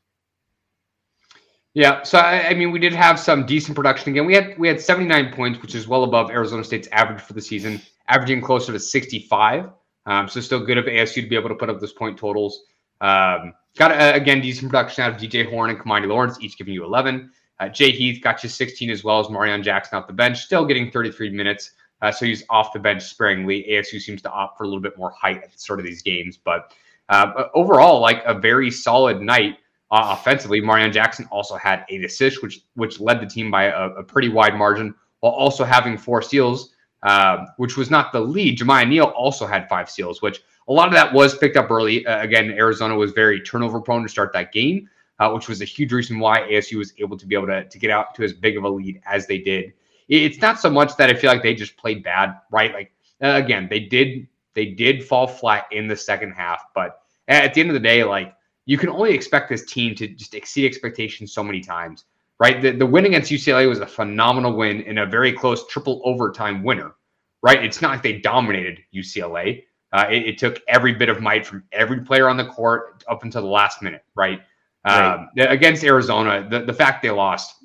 Yeah, 1.74 2.04
so 2.04 2.20
I, 2.20 2.48
I, 2.48 2.54
mean, 2.54 2.72
we 2.72 2.80
did 2.80 2.94
have 2.94 3.20
some 3.20 3.46
decent 3.46 3.76
production 3.76 4.10
again. 4.12 4.26
We 4.26 4.34
had 4.34 4.58
we 4.58 4.70
had 4.70 4.80
79 4.80 5.34
points, 5.34 5.62
which 5.62 5.76
is 5.76 5.90
well 5.90 6.06
above 6.06 6.32
Arizona 6.32 6.64
State's 6.64 6.88
average 6.94 7.20
for 7.20 7.34
the 7.34 7.42
season, 7.42 7.82
averaging 8.08 8.40
closer 8.40 8.72
to 8.72 8.80
65. 8.80 9.70
Um, 10.06 10.28
so 10.28 10.40
still 10.40 10.60
good 10.60 10.78
of 10.78 10.86
ASU 10.86 11.16
to 11.16 11.28
be 11.28 11.36
able 11.36 11.50
to 11.50 11.56
put 11.56 11.70
up 11.70 11.80
those 11.80 11.94
point 11.94 12.18
totals. 12.18 12.64
Um, 13.02 13.54
got 13.78 13.92
uh, 13.92 14.12
again 14.16 14.42
decent 14.42 14.70
production 14.70 15.04
out 15.04 15.12
of 15.12 15.18
DJ 15.18 15.50
Horne 15.50 15.72
and 15.72 15.80
Kimani 15.80 16.08
Lawrence, 16.08 16.38
each 16.42 16.58
giving 16.58 16.74
you 16.74 16.84
11. 16.84 17.32
Uh, 17.60 17.70
Jay 17.70 17.92
Heath 17.92 18.22
got 18.22 18.44
you 18.44 18.50
16 18.50 18.90
as 18.90 19.04
well 19.04 19.20
as 19.20 19.28
Marreon 19.28 19.64
Jackson 19.64 19.98
off 19.98 20.08
the 20.08 20.14
bench, 20.14 20.44
still 20.44 20.66
getting 20.66 20.92
33 20.92 21.30
minutes. 21.30 21.72
Uh, 22.02 22.12
so 22.12 22.26
he's 22.26 22.44
off 22.50 22.74
the 22.74 22.80
bench 22.80 23.02
sparingly. 23.04 23.66
ASU 23.70 24.00
seems 24.02 24.22
to 24.22 24.30
opt 24.30 24.58
for 24.58 24.66
a 24.66 24.68
little 24.68 24.82
bit 24.82 24.98
more 24.98 25.12
height 25.12 25.42
at 25.42 25.52
the 25.52 25.58
start 25.58 25.80
of 25.80 25.86
these 25.86 26.02
games, 26.02 26.38
but 26.38 26.74
uh, 27.10 27.46
overall, 27.54 28.00
like 28.00 28.24
a 28.26 28.34
very 28.34 28.70
solid 28.70 29.22
night 29.22 29.58
uh, 29.92 30.16
offensively. 30.18 30.62
Marreon 30.62 30.92
Jackson 30.92 31.28
also 31.32 31.56
had 31.56 31.86
eight 31.90 32.04
assists, 32.04 32.42
which 32.42 32.62
which 32.76 33.00
led 33.00 33.22
the 33.22 33.26
team 33.26 33.52
by 33.52 33.66
a, 33.66 33.90
a 33.92 34.04
pretty 34.04 34.30
wide 34.30 34.56
margin, 34.56 34.94
while 35.20 35.34
also 35.34 35.64
having 35.64 35.98
four 35.98 36.22
steals, 36.22 36.75
uh, 37.06 37.46
which 37.58 37.78
was 37.78 37.92
not 37.92 38.12
the 38.12 38.20
lead. 38.20 38.58
Jamiya 38.58 38.90
Neal 38.90 39.06
also 39.06 39.46
had 39.46 39.70
five 39.70 39.90
steals, 39.90 40.24
which 40.24 40.42
a 40.68 40.74
lot 40.74 40.88
of 40.88 40.94
that 40.96 41.14
was 41.14 41.38
picked 41.38 41.56
up 41.56 41.70
early. 41.70 42.06
Uh, 42.06 42.22
again, 42.22 42.50
Arizona 42.52 42.96
was 42.96 43.12
very 43.12 43.40
turnover 43.40 43.80
prone 43.80 44.02
to 44.02 44.10
start 44.10 44.34
that 44.34 44.52
game, 44.52 44.90
uh, 45.20 45.30
which 45.32 45.48
was 45.48 45.62
a 45.62 45.66
huge 45.66 45.94
reason 45.94 46.18
why 46.18 46.42
ASU 46.42 46.78
was 46.80 46.94
able 46.98 47.16
to 47.16 47.28
be 47.28 47.36
able 47.36 47.46
to, 47.46 47.64
to 47.64 47.78
get 47.78 47.92
out 47.92 48.16
to 48.16 48.24
as 48.24 48.34
big 48.34 48.58
of 48.58 48.64
a 48.64 48.70
lead 48.70 49.00
as 49.06 49.28
they 49.28 49.38
did. 49.38 49.74
It's 50.10 50.42
not 50.42 50.60
so 50.60 50.70
much 50.70 50.98
that 50.98 51.12
I 51.12 51.14
feel 51.14 51.32
like 51.32 51.44
they 51.44 51.54
just 51.54 51.78
played 51.78 52.04
bad, 52.04 52.40
right? 52.52 52.74
Like 52.74 52.92
uh, 53.24 53.34
again, 53.36 53.68
they 53.70 53.82
did 53.82 54.28
they 54.56 54.66
did 54.66 55.04
fall 55.04 55.28
flat 55.28 55.66
in 55.72 55.88
the 55.88 55.96
second 55.96 56.32
half, 56.32 56.64
but 56.74 57.02
at 57.28 57.54
the 57.54 57.62
end 57.62 57.70
of 57.70 57.76
the 57.76 57.80
day, 57.80 58.04
like 58.04 58.36
you 58.66 58.80
can 58.80 58.90
only 58.90 59.14
expect 59.14 59.48
this 59.50 59.66
team 59.66 59.94
to 59.96 60.08
just 60.08 60.34
exceed 60.34 60.66
expectations 60.66 61.32
so 61.32 61.44
many 61.44 61.62
times, 61.62 62.06
right? 62.40 62.62
The, 62.62 62.72
the 62.72 62.86
win 62.86 63.06
against 63.06 63.32
UCLA 63.32 63.68
was 63.68 63.80
a 63.80 63.88
phenomenal 63.88 64.56
win 64.56 64.82
in 64.82 65.00
a 65.00 65.06
very 65.06 65.32
close 65.32 65.66
triple 65.68 66.02
overtime 66.04 66.64
winner, 66.64 66.96
right? 67.42 67.64
It's 67.64 67.82
not 67.82 67.92
like 67.92 68.04
they 68.04 68.20
dominated 68.20 68.80
UCLA. 68.94 69.64
Uh, 69.94 70.08
it, 70.10 70.26
it, 70.26 70.38
took 70.38 70.62
every 70.68 70.94
bit 70.94 71.08
of 71.08 71.22
might 71.22 71.46
from 71.46 71.64
every 71.72 72.02
player 72.02 72.28
on 72.28 72.36
the 72.36 72.46
court 72.46 73.04
up 73.08 73.24
until 73.24 73.42
the 73.42 73.48
last 73.48 73.82
minute, 73.82 74.04
right? 74.16 74.42
right. 74.86 75.14
Um, 75.14 75.30
against 75.38 75.84
Arizona, 75.86 76.46
the, 76.50 76.62
the 76.62 76.74
fact 76.74 77.02
they 77.02 77.12
lost, 77.12 77.64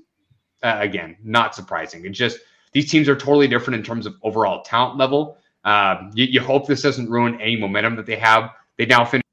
uh, 0.62 0.77
again, 0.79 1.17
not 1.25 1.57
surprising. 1.57 2.05
It's 2.05 2.17
just 2.17 2.39
these 2.73 2.89
teams 2.89 3.09
are 3.09 3.17
totally 3.17 3.49
different 3.49 3.79
in 3.79 3.83
terms 3.83 4.07
of 4.07 4.15
overall 4.23 4.62
talent 4.62 4.97
level. 4.97 5.39
Um, 5.65 6.12
you, 6.15 6.27
you, 6.27 6.41
hope 6.41 6.67
this 6.67 6.83
doesn't 6.83 7.11
ruin 7.11 7.41
any 7.41 7.57
momentum 7.57 7.97
that 7.97 8.07
they 8.07 8.17
have. 8.17 8.50
They 8.79 8.87
now 8.87 9.05
finish 9.05 9.25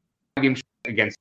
against 0.85 1.17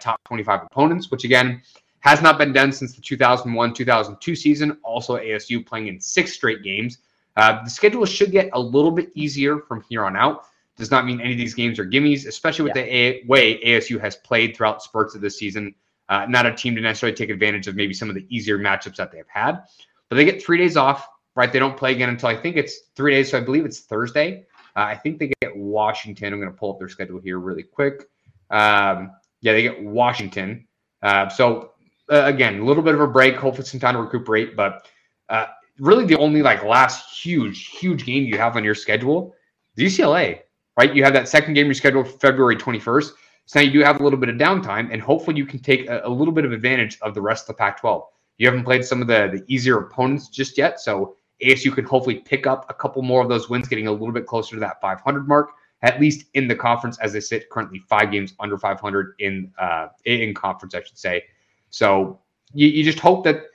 top 0.00 0.20
25 0.24 0.62
opponents, 0.70 1.10
which 1.10 1.24
again 1.24 1.62
has 2.02 2.20
not 2.20 2.36
been 2.36 2.52
done 2.52 2.72
since 2.72 2.94
the 2.94 3.00
2001 3.00 3.74
2002 3.74 4.36
season. 4.36 4.76
Also, 4.82 5.16
ASU 5.16 5.64
playing 5.64 5.86
in 5.86 6.00
six 6.00 6.32
straight 6.32 6.62
games. 6.62 6.98
Uh, 7.36 7.62
the 7.64 7.70
schedule 7.70 8.04
should 8.04 8.30
get 8.30 8.50
a 8.52 8.60
little 8.60 8.90
bit 8.90 9.10
easier 9.14 9.60
from 9.60 9.82
here 9.88 10.04
on 10.04 10.16
out. 10.16 10.44
Does 10.76 10.90
not 10.90 11.06
mean 11.06 11.20
any 11.20 11.32
of 11.32 11.38
these 11.38 11.54
games 11.54 11.78
are 11.78 11.86
gimmies, 11.86 12.26
especially 12.26 12.64
with 12.64 12.76
yeah. 12.76 12.82
the 12.82 12.96
a- 12.96 13.24
way 13.26 13.62
ASU 13.62 14.00
has 14.00 14.16
played 14.16 14.56
throughout 14.56 14.82
spurts 14.82 15.14
of 15.14 15.20
this 15.20 15.38
season. 15.38 15.74
Uh, 16.08 16.26
not 16.28 16.44
a 16.44 16.52
team 16.52 16.74
to 16.74 16.80
necessarily 16.80 17.16
take 17.16 17.30
advantage 17.30 17.68
of 17.68 17.76
maybe 17.76 17.94
some 17.94 18.08
of 18.08 18.16
the 18.16 18.26
easier 18.28 18.58
matchups 18.58 18.96
that 18.96 19.12
they've 19.12 19.28
had. 19.28 19.62
But 20.08 20.16
they 20.16 20.24
get 20.24 20.42
three 20.42 20.58
days 20.58 20.76
off, 20.76 21.08
right? 21.36 21.52
They 21.52 21.60
don't 21.60 21.76
play 21.76 21.92
again 21.92 22.08
until 22.08 22.28
I 22.28 22.36
think 22.36 22.56
it's 22.56 22.90
three 22.96 23.12
days. 23.12 23.30
So 23.30 23.38
I 23.38 23.42
believe 23.42 23.64
it's 23.64 23.80
Thursday. 23.80 24.44
Uh, 24.74 24.80
I 24.80 24.96
think 24.96 25.20
they 25.20 25.32
get 25.40 25.56
Washington. 25.56 26.32
I'm 26.32 26.40
going 26.40 26.52
to 26.52 26.58
pull 26.58 26.72
up 26.72 26.78
their 26.80 26.88
schedule 26.88 27.20
here 27.20 27.38
really 27.38 27.62
quick. 27.62 28.08
Um, 28.50 29.12
yeah, 29.40 29.52
they 29.52 29.62
get 29.62 29.82
Washington. 29.82 30.66
Uh, 31.02 31.28
so 31.28 31.71
uh, 32.10 32.22
again, 32.24 32.60
a 32.60 32.64
little 32.64 32.82
bit 32.82 32.94
of 32.94 33.00
a 33.00 33.06
break. 33.06 33.36
Hopefully, 33.36 33.66
some 33.66 33.80
time 33.80 33.94
to 33.94 34.02
recuperate. 34.02 34.56
But 34.56 34.86
uh, 35.28 35.46
really, 35.78 36.04
the 36.04 36.18
only 36.18 36.42
like 36.42 36.64
last 36.64 37.18
huge, 37.18 37.68
huge 37.68 38.04
game 38.04 38.24
you 38.24 38.38
have 38.38 38.56
on 38.56 38.64
your 38.64 38.74
schedule, 38.74 39.34
the 39.76 39.86
UCLA, 39.86 40.40
right? 40.78 40.94
You 40.94 41.04
have 41.04 41.12
that 41.14 41.28
second 41.28 41.54
game 41.54 41.66
you 41.66 41.74
scheduled 41.74 42.08
February 42.20 42.56
21st. 42.56 43.10
So 43.46 43.58
now 43.58 43.66
you 43.66 43.72
do 43.72 43.80
have 43.80 44.00
a 44.00 44.04
little 44.04 44.18
bit 44.18 44.28
of 44.28 44.36
downtime, 44.36 44.92
and 44.92 45.02
hopefully 45.02 45.36
you 45.36 45.46
can 45.46 45.58
take 45.58 45.88
a, 45.88 46.02
a 46.04 46.08
little 46.08 46.32
bit 46.32 46.44
of 46.44 46.52
advantage 46.52 46.98
of 47.02 47.14
the 47.14 47.20
rest 47.20 47.44
of 47.44 47.48
the 47.48 47.54
Pac-12. 47.54 48.04
You 48.38 48.46
haven't 48.46 48.64
played 48.64 48.84
some 48.84 49.02
of 49.02 49.08
the 49.08 49.28
the 49.32 49.44
easier 49.46 49.78
opponents 49.78 50.28
just 50.28 50.56
yet, 50.56 50.80
so 50.80 51.16
ASU 51.42 51.74
can 51.74 51.84
hopefully 51.84 52.16
pick 52.16 52.46
up 52.46 52.66
a 52.70 52.74
couple 52.74 53.02
more 53.02 53.22
of 53.22 53.28
those 53.28 53.48
wins, 53.48 53.68
getting 53.68 53.88
a 53.88 53.92
little 53.92 54.12
bit 54.12 54.26
closer 54.26 54.56
to 54.56 54.60
that 54.60 54.80
500 54.80 55.28
mark, 55.28 55.50
at 55.82 56.00
least 56.00 56.26
in 56.34 56.48
the 56.48 56.54
conference 56.54 56.98
as 57.00 57.12
they 57.12 57.20
sit 57.20 57.50
currently 57.50 57.80
five 57.88 58.10
games 58.10 58.34
under 58.40 58.56
500 58.56 59.14
in 59.18 59.52
uh, 59.58 59.88
in 60.04 60.34
conference, 60.34 60.74
I 60.74 60.82
should 60.82 60.98
say. 60.98 61.24
So 61.72 62.20
you, 62.54 62.68
you 62.68 62.84
just 62.84 63.00
hope 63.00 63.24
that 63.24 63.46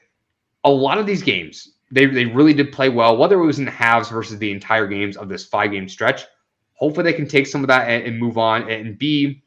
a 0.65 0.69
lot 0.69 0.97
of 0.97 1.05
these 1.05 1.23
games 1.23 1.77
they 1.91 2.05
they 2.05 2.25
really 2.25 2.53
did 2.53 2.73
play 2.73 2.89
well, 2.89 3.15
whether 3.15 3.41
it 3.41 3.45
was 3.45 3.59
in 3.59 3.67
halves 3.67 4.09
versus 4.09 4.37
the 4.37 4.51
entire 4.51 4.87
games 4.87 5.15
of 5.15 5.29
this 5.29 5.45
five 5.45 5.71
game 5.71 5.87
stretch. 5.87 6.25
Hopefully 6.73 7.03
they 7.03 7.13
can 7.13 7.27
take 7.27 7.47
some 7.47 7.63
of 7.63 7.69
that 7.69 7.87
and, 7.87 8.05
and 8.05 8.19
move 8.19 8.37
on 8.37 8.69
and 8.69 8.97
be. 8.97 9.43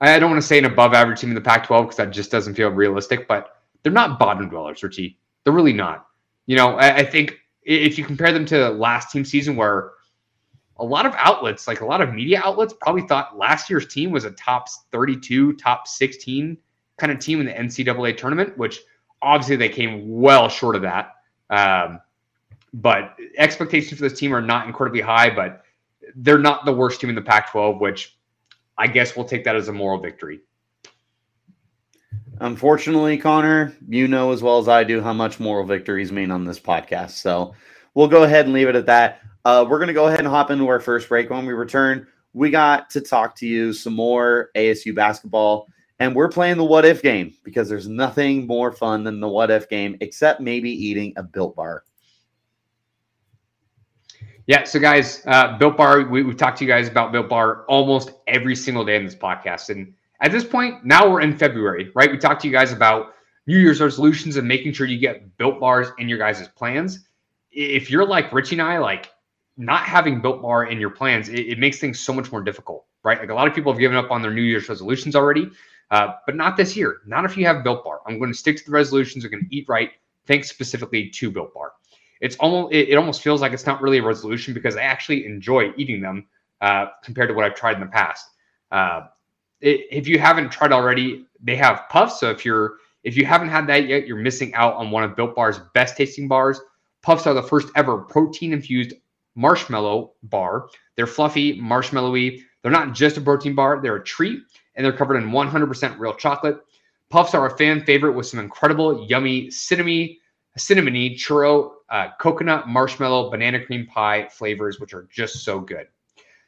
I 0.00 0.18
don't 0.20 0.30
want 0.30 0.40
to 0.40 0.46
say 0.46 0.58
an 0.58 0.64
above 0.64 0.94
average 0.94 1.20
team 1.20 1.30
in 1.30 1.34
the 1.34 1.40
Pac 1.40 1.66
12 1.66 1.86
because 1.86 1.96
that 1.96 2.10
just 2.10 2.30
doesn't 2.30 2.54
feel 2.54 2.68
realistic, 2.68 3.26
but 3.26 3.56
they're 3.82 3.90
not 3.90 4.20
bottom 4.20 4.48
dwellers, 4.48 4.80
Richie. 4.84 5.18
They're 5.42 5.52
really 5.52 5.72
not. 5.72 6.06
You 6.46 6.56
know, 6.56 6.76
I, 6.76 6.98
I 6.98 7.04
think 7.04 7.36
if 7.64 7.98
you 7.98 8.04
compare 8.04 8.32
them 8.32 8.46
to 8.46 8.68
last 8.70 9.10
team 9.10 9.24
season 9.24 9.56
where 9.56 9.90
a 10.76 10.84
lot 10.84 11.04
of 11.04 11.14
outlets, 11.16 11.66
like 11.66 11.80
a 11.80 11.84
lot 11.84 12.00
of 12.00 12.14
media 12.14 12.40
outlets, 12.44 12.72
probably 12.80 13.02
thought 13.08 13.36
last 13.36 13.68
year's 13.68 13.88
team 13.88 14.12
was 14.12 14.24
a 14.24 14.30
top 14.30 14.68
32, 14.92 15.54
top 15.54 15.88
16 15.88 16.56
kind 16.98 17.12
of 17.12 17.18
team 17.18 17.40
in 17.40 17.46
the 17.46 17.52
NCAA 17.52 18.16
tournament, 18.16 18.56
which 18.58 18.80
obviously 19.22 19.56
they 19.56 19.68
came 19.68 20.20
well 20.20 20.48
short 20.48 20.76
of 20.76 20.82
that. 20.82 21.14
Um, 21.50 22.00
but 22.74 23.16
expectations 23.36 23.98
for 23.98 24.08
this 24.08 24.18
team 24.18 24.34
are 24.34 24.42
not 24.42 24.66
incredibly 24.66 25.00
high, 25.00 25.30
but 25.30 25.62
they're 26.16 26.38
not 26.38 26.64
the 26.64 26.72
worst 26.72 27.00
team 27.00 27.10
in 27.10 27.16
the 27.16 27.22
Pac 27.22 27.50
12, 27.50 27.80
which 27.80 28.16
I 28.76 28.86
guess 28.86 29.16
we'll 29.16 29.24
take 29.26 29.44
that 29.44 29.56
as 29.56 29.68
a 29.68 29.72
moral 29.72 30.00
victory. 30.00 30.40
Unfortunately, 32.40 33.18
Connor, 33.18 33.74
you 33.88 34.06
know 34.06 34.30
as 34.32 34.42
well 34.42 34.58
as 34.58 34.68
I 34.68 34.84
do 34.84 35.00
how 35.00 35.12
much 35.12 35.40
moral 35.40 35.64
victories 35.64 36.12
mean 36.12 36.30
on 36.30 36.44
this 36.44 36.60
podcast. 36.60 37.10
So 37.12 37.54
we'll 37.94 38.06
go 38.08 38.22
ahead 38.22 38.44
and 38.44 38.54
leave 38.54 38.68
it 38.68 38.76
at 38.76 38.86
that. 38.86 39.20
Uh, 39.44 39.66
we're 39.68 39.78
going 39.78 39.88
to 39.88 39.94
go 39.94 40.06
ahead 40.06 40.20
and 40.20 40.28
hop 40.28 40.50
into 40.50 40.68
our 40.68 40.78
first 40.78 41.08
break. 41.08 41.30
When 41.30 41.46
we 41.46 41.52
return, 41.52 42.06
we 42.34 42.50
got 42.50 42.90
to 42.90 43.00
talk 43.00 43.34
to 43.36 43.46
you 43.46 43.72
some 43.72 43.94
more 43.94 44.50
ASU 44.54 44.94
basketball. 44.94 45.68
And 46.00 46.14
we're 46.14 46.28
playing 46.28 46.58
the 46.58 46.64
what 46.64 46.84
if 46.84 47.02
game 47.02 47.34
because 47.42 47.68
there's 47.68 47.88
nothing 47.88 48.46
more 48.46 48.72
fun 48.72 49.02
than 49.02 49.20
the 49.20 49.28
what 49.28 49.50
if 49.50 49.68
game, 49.68 49.96
except 50.00 50.40
maybe 50.40 50.70
eating 50.70 51.12
a 51.16 51.22
built 51.22 51.56
bar. 51.56 51.84
Yeah, 54.48 54.64
so 54.64 54.80
guys, 54.80 55.22
uh, 55.26 55.58
Built 55.58 55.76
Bar, 55.76 56.04
we, 56.08 56.22
we've 56.22 56.36
talked 56.36 56.56
to 56.58 56.64
you 56.64 56.70
guys 56.70 56.88
about 56.88 57.12
Built 57.12 57.28
Bar 57.28 57.66
almost 57.66 58.12
every 58.26 58.56
single 58.56 58.82
day 58.82 58.96
in 58.96 59.04
this 59.04 59.14
podcast. 59.14 59.68
And 59.68 59.92
at 60.20 60.32
this 60.32 60.42
point, 60.42 60.82
now 60.86 61.06
we're 61.06 61.20
in 61.20 61.36
February, 61.36 61.92
right? 61.94 62.10
We 62.10 62.16
talked 62.16 62.40
to 62.42 62.48
you 62.48 62.52
guys 62.54 62.72
about 62.72 63.12
New 63.46 63.58
Year's 63.58 63.78
resolutions 63.78 64.38
and 64.38 64.48
making 64.48 64.72
sure 64.72 64.86
you 64.86 64.98
get 64.98 65.36
built 65.36 65.60
bars 65.60 65.88
in 65.98 66.08
your 66.08 66.16
guys' 66.16 66.48
plans. 66.48 67.08
If 67.50 67.90
you're 67.90 68.06
like 68.06 68.32
Richie 68.32 68.54
and 68.54 68.62
I, 68.62 68.78
like 68.78 69.10
not 69.58 69.82
having 69.82 70.22
built 70.22 70.40
bar 70.40 70.64
in 70.64 70.80
your 70.80 70.90
plans, 70.90 71.28
it, 71.28 71.40
it, 71.40 71.58
makes 71.58 71.78
things 71.78 72.00
so 72.00 72.14
much 72.14 72.32
more 72.32 72.40
difficult, 72.40 72.86
right? 73.04 73.18
Like 73.18 73.28
a 73.28 73.34
lot 73.34 73.48
of 73.48 73.54
people 73.54 73.70
have 73.70 73.78
given 73.78 73.98
up 73.98 74.10
on 74.10 74.22
their 74.22 74.32
New 74.32 74.42
Year's 74.42 74.66
resolutions 74.68 75.14
already, 75.14 75.50
uh, 75.90 76.14
but 76.26 76.36
not 76.36 76.56
this 76.56 76.76
year. 76.76 76.98
Not 77.06 77.24
if 77.24 77.36
you 77.36 77.46
have 77.46 77.64
built 77.64 77.84
bar. 77.84 78.00
I'm 78.06 78.18
going 78.18 78.32
to 78.32 78.38
stick 78.38 78.56
to 78.58 78.64
the 78.64 78.70
resolutions. 78.70 79.24
I'm 79.24 79.30
going 79.30 79.44
to 79.48 79.56
eat 79.56 79.66
right. 79.68 79.90
Thanks 80.26 80.48
specifically 80.48 81.08
to 81.10 81.30
built 81.30 81.54
bar. 81.54 81.72
It's 82.20 82.36
almost 82.36 82.74
it, 82.74 82.90
it 82.90 82.96
almost 82.96 83.22
feels 83.22 83.40
like 83.40 83.52
it's 83.52 83.66
not 83.66 83.80
really 83.80 83.98
a 83.98 84.02
resolution 84.02 84.52
because 84.54 84.76
I 84.76 84.82
actually 84.82 85.24
enjoy 85.24 85.72
eating 85.76 86.00
them 86.00 86.26
uh, 86.60 86.86
compared 87.02 87.28
to 87.28 87.34
what 87.34 87.44
I've 87.44 87.54
tried 87.54 87.74
in 87.74 87.80
the 87.80 87.86
past. 87.86 88.28
Uh, 88.70 89.06
it, 89.60 89.86
if 89.90 90.08
you 90.08 90.18
haven't 90.18 90.50
tried 90.50 90.72
already, 90.72 91.26
they 91.42 91.56
have 91.56 91.84
puffs. 91.88 92.20
So 92.20 92.30
if 92.30 92.44
you're 92.44 92.76
if 93.04 93.16
you 93.16 93.24
haven't 93.24 93.48
had 93.48 93.66
that 93.68 93.88
yet, 93.88 94.06
you're 94.06 94.16
missing 94.16 94.52
out 94.54 94.74
on 94.74 94.90
one 94.90 95.04
of 95.04 95.16
Built 95.16 95.34
Bar's 95.34 95.60
best 95.74 95.96
tasting 95.96 96.28
bars. 96.28 96.60
Puffs 97.02 97.26
are 97.26 97.34
the 97.34 97.42
first 97.42 97.68
ever 97.76 97.98
protein 97.98 98.52
infused 98.52 98.92
marshmallow 99.36 100.12
bar. 100.24 100.68
They're 100.96 101.06
fluffy, 101.06 101.58
marshmallowy. 101.60 102.42
They're 102.62 102.72
not 102.72 102.92
just 102.92 103.16
a 103.16 103.20
protein 103.20 103.54
bar, 103.54 103.80
they're 103.80 103.96
a 103.96 104.04
treat, 104.04 104.40
and 104.78 104.84
they're 104.84 104.92
covered 104.92 105.16
in 105.16 105.30
100% 105.30 105.98
real 105.98 106.14
chocolate. 106.14 106.60
Puffs 107.10 107.34
are 107.34 107.46
a 107.46 107.56
fan 107.58 107.84
favorite 107.84 108.12
with 108.12 108.26
some 108.26 108.38
incredible, 108.38 109.04
yummy, 109.08 109.48
cinnamony, 109.48 110.18
cinnamony, 110.56 111.14
churro, 111.14 111.72
uh, 111.90 112.08
coconut, 112.20 112.68
marshmallow, 112.68 113.30
banana 113.30 113.64
cream 113.64 113.86
pie 113.86 114.28
flavors, 114.30 114.78
which 114.78 114.94
are 114.94 115.08
just 115.12 115.44
so 115.44 115.58
good. 115.58 115.88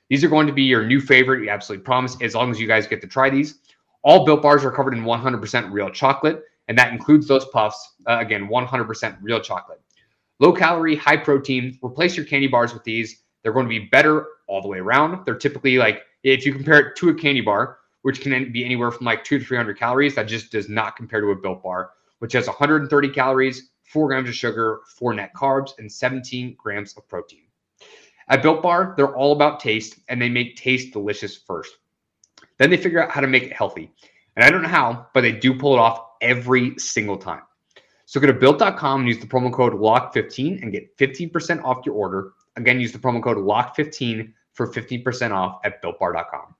These 0.08 0.22
are 0.22 0.28
going 0.28 0.46
to 0.46 0.52
be 0.52 0.62
your 0.62 0.84
new 0.84 1.00
favorite. 1.00 1.42
You 1.42 1.50
absolutely 1.50 1.84
promise, 1.84 2.16
as 2.22 2.34
long 2.34 2.50
as 2.50 2.60
you 2.60 2.68
guys 2.68 2.86
get 2.86 3.00
to 3.00 3.06
try 3.06 3.30
these. 3.30 3.58
All 4.02 4.24
built 4.24 4.42
bars 4.42 4.64
are 4.64 4.70
covered 4.70 4.94
in 4.94 5.02
100% 5.02 5.72
real 5.72 5.90
chocolate, 5.90 6.42
and 6.68 6.78
that 6.78 6.92
includes 6.92 7.26
those 7.26 7.46
puffs. 7.46 7.96
Uh, 8.06 8.18
again, 8.20 8.48
100% 8.48 9.18
real 9.20 9.40
chocolate. 9.40 9.80
Low 10.38 10.52
calorie, 10.52 10.96
high 10.96 11.16
protein. 11.16 11.78
Replace 11.82 12.16
your 12.16 12.26
candy 12.26 12.46
bars 12.46 12.72
with 12.72 12.84
these. 12.84 13.22
They're 13.42 13.52
going 13.52 13.66
to 13.66 13.70
be 13.70 13.86
better 13.86 14.26
all 14.46 14.62
the 14.62 14.68
way 14.68 14.78
around. 14.78 15.24
They're 15.24 15.34
typically 15.34 15.78
like, 15.78 16.02
if 16.22 16.46
you 16.46 16.52
compare 16.52 16.78
it 16.78 16.96
to 16.96 17.08
a 17.08 17.14
candy 17.14 17.40
bar, 17.40 17.79
which 18.02 18.20
can 18.20 18.52
be 18.52 18.64
anywhere 18.64 18.90
from 18.90 19.06
like 19.06 19.24
two 19.24 19.38
to 19.38 19.44
300 19.44 19.78
calories, 19.78 20.14
that 20.14 20.28
just 20.28 20.50
does 20.50 20.68
not 20.68 20.96
compare 20.96 21.20
to 21.20 21.28
a 21.28 21.36
built 21.36 21.62
bar, 21.62 21.90
which 22.18 22.32
has 22.32 22.46
130 22.46 23.08
calories, 23.10 23.70
four 23.84 24.08
grams 24.08 24.28
of 24.28 24.34
sugar, 24.34 24.80
four 24.96 25.12
net 25.12 25.32
carbs, 25.34 25.70
and 25.78 25.90
17 25.90 26.56
grams 26.58 26.96
of 26.96 27.06
protein. 27.08 27.44
At 28.28 28.42
Built 28.42 28.62
Bar, 28.62 28.94
they're 28.96 29.16
all 29.16 29.32
about 29.32 29.58
taste 29.58 29.98
and 30.08 30.22
they 30.22 30.28
make 30.28 30.54
taste 30.56 30.92
delicious 30.92 31.36
first. 31.36 31.76
Then 32.58 32.70
they 32.70 32.76
figure 32.76 33.02
out 33.02 33.10
how 33.10 33.20
to 33.20 33.26
make 33.26 33.42
it 33.42 33.52
healthy. 33.52 33.90
And 34.36 34.44
I 34.44 34.50
don't 34.50 34.62
know 34.62 34.68
how, 34.68 35.08
but 35.12 35.22
they 35.22 35.32
do 35.32 35.58
pull 35.58 35.74
it 35.74 35.80
off 35.80 36.00
every 36.20 36.78
single 36.78 37.16
time. 37.16 37.42
So 38.06 38.20
go 38.20 38.28
to 38.28 38.32
built.com 38.32 39.00
and 39.00 39.08
use 39.08 39.18
the 39.18 39.26
promo 39.26 39.52
code 39.52 39.72
LOCK15 39.72 40.62
and 40.62 40.72
get 40.72 40.96
15% 40.96 41.64
off 41.64 41.84
your 41.84 41.96
order. 41.96 42.32
Again, 42.56 42.80
use 42.80 42.92
the 42.92 42.98
promo 42.98 43.22
code 43.22 43.36
LOCK15 43.36 44.32
for 44.52 44.68
15% 44.68 45.32
off 45.32 45.60
at 45.64 45.82
builtbar.com. 45.82 46.54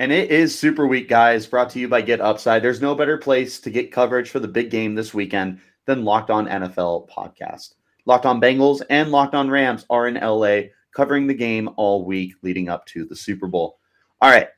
And 0.00 0.12
it 0.12 0.30
is 0.30 0.58
Super 0.58 0.86
Week, 0.86 1.10
guys, 1.10 1.46
brought 1.46 1.68
to 1.70 1.78
you 1.78 1.86
by 1.86 2.00
Get 2.00 2.22
Upside. 2.22 2.62
There's 2.62 2.80
no 2.80 2.94
better 2.94 3.18
place 3.18 3.60
to 3.60 3.68
get 3.68 3.92
coverage 3.92 4.30
for 4.30 4.40
the 4.40 4.48
big 4.48 4.70
game 4.70 4.94
this 4.94 5.12
weekend 5.12 5.60
than 5.84 6.06
Locked 6.06 6.30
On 6.30 6.46
NFL 6.46 7.06
podcast. 7.10 7.74
Locked 8.06 8.24
On 8.24 8.40
Bengals 8.40 8.80
and 8.88 9.10
Locked 9.10 9.34
On 9.34 9.50
Rams 9.50 9.84
are 9.90 10.08
in 10.08 10.14
LA 10.14 10.70
covering 10.96 11.26
the 11.26 11.34
game 11.34 11.68
all 11.76 12.06
week 12.06 12.32
leading 12.40 12.70
up 12.70 12.86
to 12.86 13.04
the 13.04 13.14
Super 13.14 13.46
Bowl. 13.46 13.78
All 14.22 14.30
right. 14.30 14.48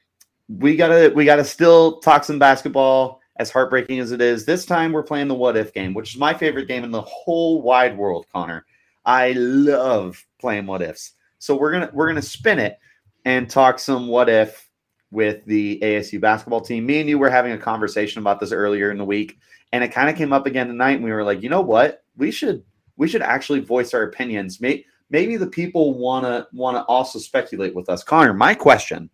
We 0.49 0.77
gotta 0.77 1.13
we 1.13 1.25
gotta 1.25 1.45
still 1.45 1.99
talk 1.99 2.23
some 2.23 2.39
basketball, 2.39 3.21
as 3.35 3.51
heartbreaking 3.51 3.99
as 3.99 4.13
it 4.13 4.21
is. 4.21 4.45
This 4.45 4.65
time 4.65 4.93
we're 4.93 5.03
playing 5.03 5.27
the 5.27 5.35
what 5.35 5.57
if 5.57 5.75
game, 5.75 5.93
which 5.93 6.15
is 6.15 6.21
my 6.21 6.33
favorite 6.33 6.69
game 6.69 6.85
in 6.85 6.93
the 6.93 7.03
whole 7.03 7.63
wide 7.63 7.99
world, 7.99 8.27
Connor. 8.33 8.65
I 9.05 9.33
love 9.33 10.25
playing 10.41 10.67
what 10.67 10.83
ifs. 10.83 11.15
So 11.41 11.57
we're 11.57 11.73
gonna 11.73 11.91
we're 11.93 12.07
gonna 12.07 12.23
spin 12.23 12.61
it 12.61 12.79
and 13.25 13.51
talk 13.51 13.81
some 13.81 14.07
what 14.07 14.29
if 14.29 14.69
with 15.13 15.45
the 15.45 15.79
ASU 15.81 16.21
basketball 16.21 16.61
team. 16.61 16.85
Me 16.85 16.99
and 16.99 17.09
you 17.09 17.19
were 17.19 17.31
having 17.31 17.53
a 17.53 17.59
conversation 17.59 18.19
about 18.19 18.41
this 18.41 18.51
earlier 18.51 18.91
in 18.91 18.99
the 18.99 19.05
week, 19.05 19.39
and 19.73 19.85
it 19.85 19.93
kind 19.93 20.11
of 20.11 20.17
came 20.17 20.33
up 20.33 20.47
again 20.47 20.67
tonight 20.67 20.93
and 20.93 21.05
we 21.05 21.13
were 21.13 21.25
like 21.25 21.43
you 21.43 21.49
know 21.49 21.61
what 21.61 22.05
we 22.17 22.31
should 22.31 22.63
we 22.97 23.09
should 23.09 23.23
actually 23.23 23.61
voice 23.61 23.95
our 23.95 24.03
opinions 24.03 24.61
maybe 24.61 24.85
maybe 25.11 25.37
the 25.37 25.47
people 25.47 25.99
want 25.99 26.25
to 26.25 26.83
also 26.85 27.19
speculate 27.19 27.75
with 27.75 27.89
us 27.89 28.05
connor 28.05 28.35
my 28.35 28.55
question 28.55 29.09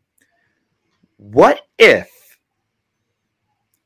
what 1.16 1.62
if 1.78 2.10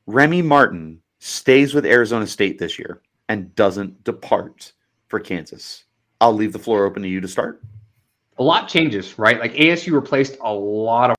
remy 0.07 0.41
martin 0.41 0.99
stays 1.19 1.73
with 1.73 1.85
arizona 1.85 2.25
state 2.25 2.57
this 2.57 2.79
year 2.79 3.01
and 3.29 3.53
doesn't 3.55 4.03
depart 4.03 4.73
for 5.07 5.19
Kansas? 5.19 5.85
I'll 6.19 6.33
leave 6.33 6.53
the 6.53 6.59
floor 6.59 6.85
open 6.85 7.03
to 7.03 7.09
you 7.09 7.21
to 7.21 7.27
start. 7.27 7.61
A 8.37 8.43
lot 8.43 8.67
changes, 8.67 9.17
right? 9.19 9.39
Like 9.39 9.53
ASU 9.53 9.93
replaced 9.93 10.37
a 10.41 10.51
lot 10.51 11.11
of 11.11 11.15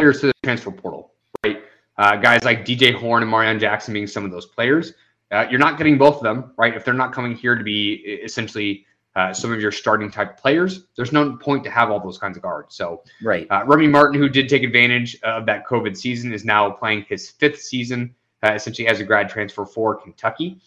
players 0.00 0.20
to 0.20 0.28
the 0.28 0.32
transfer 0.42 0.70
portal, 0.70 1.12
right? 1.44 1.62
Uh, 1.98 2.16
guys 2.16 2.42
like 2.42 2.64
DJ 2.64 2.94
Horne 2.94 3.22
and 3.22 3.30
Marreon 3.30 3.60
Jackson 3.60 3.92
being 3.92 4.06
some 4.06 4.24
of 4.24 4.30
those 4.30 4.46
players. 4.46 4.94
Uh, 5.30 5.46
you're 5.50 5.60
not 5.60 5.76
getting 5.76 5.98
both 5.98 6.16
of 6.16 6.22
them, 6.22 6.52
right? 6.56 6.74
If 6.74 6.84
they're 6.84 6.94
not 6.94 7.12
coming 7.12 7.36
here 7.36 7.54
to 7.54 7.62
be 7.62 7.94
essentially 8.24 8.86
uh, 9.14 9.32
some 9.34 9.52
of 9.52 9.60
your 9.60 9.70
starting 9.70 10.10
type 10.10 10.38
players, 10.38 10.86
there's 10.96 11.12
no 11.12 11.36
point 11.36 11.62
to 11.64 11.70
have 11.70 11.90
all 11.90 12.00
those 12.00 12.16
kinds 12.16 12.38
of 12.38 12.42
guards. 12.42 12.74
So, 12.74 13.02
right. 13.22 13.46
Uh, 13.50 13.62
Remy 13.66 13.88
Martin, 13.88 14.18
who 14.18 14.28
did 14.28 14.48
take 14.48 14.62
advantage 14.62 15.20
of 15.22 15.44
that 15.46 15.66
COVID 15.66 15.94
season, 15.96 16.32
is 16.32 16.44
now 16.44 16.70
playing 16.70 17.04
his 17.06 17.28
fifth 17.28 17.60
season, 17.60 18.14
uh, 18.42 18.54
essentially 18.54 18.88
as 18.88 19.00
a 19.00 19.04
grad 19.04 19.28
transfer 19.28 19.66
for 19.66 19.94
Kentucky. 19.96 20.60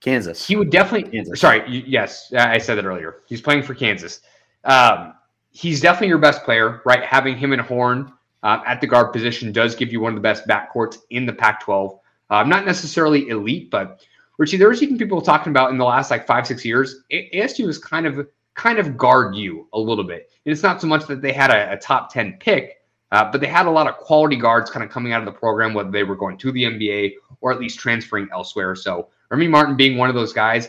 Kansas. 0.00 0.46
He 0.46 0.56
would 0.56 0.70
definitely. 0.70 1.10
Kansas. 1.10 1.40
Sorry, 1.40 1.84
yes, 1.86 2.32
I 2.34 2.58
said 2.58 2.74
that 2.76 2.84
earlier. 2.84 3.16
He's 3.26 3.40
playing 3.40 3.62
for 3.62 3.74
Kansas. 3.74 4.20
Um, 4.64 5.14
he's 5.50 5.80
definitely 5.80 6.08
your 6.08 6.18
best 6.18 6.44
player, 6.44 6.82
right? 6.84 7.02
Having 7.04 7.36
him 7.38 7.52
and 7.52 7.62
Horne 7.62 8.12
uh, 8.42 8.62
at 8.66 8.80
the 8.80 8.86
guard 8.86 9.12
position 9.12 9.52
does 9.52 9.74
give 9.74 9.92
you 9.92 10.00
one 10.00 10.12
of 10.12 10.16
the 10.16 10.22
best 10.22 10.46
backcourts 10.46 10.98
in 11.10 11.26
the 11.26 11.32
Pac-12. 11.32 11.98
Uh, 12.30 12.44
not 12.44 12.64
necessarily 12.64 13.28
elite, 13.28 13.70
but 13.70 14.04
Richie, 14.38 14.56
there 14.56 14.68
was 14.68 14.82
even 14.82 14.96
people 14.96 15.20
talking 15.20 15.50
about 15.50 15.70
in 15.70 15.78
the 15.78 15.84
last 15.84 16.10
like 16.10 16.26
five, 16.26 16.46
six 16.46 16.64
years, 16.64 17.02
ASU 17.12 17.66
was 17.66 17.78
kind 17.78 18.06
of 18.06 18.26
kind 18.54 18.78
of 18.78 18.96
guard 18.96 19.34
you 19.34 19.68
a 19.72 19.78
little 19.78 20.04
bit. 20.04 20.30
And 20.44 20.52
it's 20.52 20.62
not 20.62 20.80
so 20.80 20.86
much 20.86 21.06
that 21.06 21.22
they 21.22 21.32
had 21.32 21.50
a, 21.50 21.72
a 21.72 21.76
top 21.76 22.12
10 22.12 22.38
pick, 22.40 22.82
uh, 23.12 23.30
but 23.30 23.40
they 23.40 23.46
had 23.46 23.66
a 23.66 23.70
lot 23.70 23.86
of 23.86 23.96
quality 23.96 24.36
guards 24.36 24.70
kind 24.70 24.84
of 24.84 24.90
coming 24.90 25.12
out 25.12 25.20
of 25.20 25.26
the 25.26 25.38
program, 25.38 25.74
whether 25.74 25.90
they 25.90 26.04
were 26.04 26.16
going 26.16 26.38
to 26.38 26.52
the 26.52 26.64
NBA 26.64 27.14
or 27.40 27.52
at 27.52 27.60
least 27.60 27.78
transferring 27.78 28.28
elsewhere. 28.32 28.74
So 28.74 29.08
Remy 29.30 29.48
Martin 29.48 29.76
being 29.76 29.98
one 29.98 30.08
of 30.08 30.14
those 30.14 30.32
guys. 30.32 30.68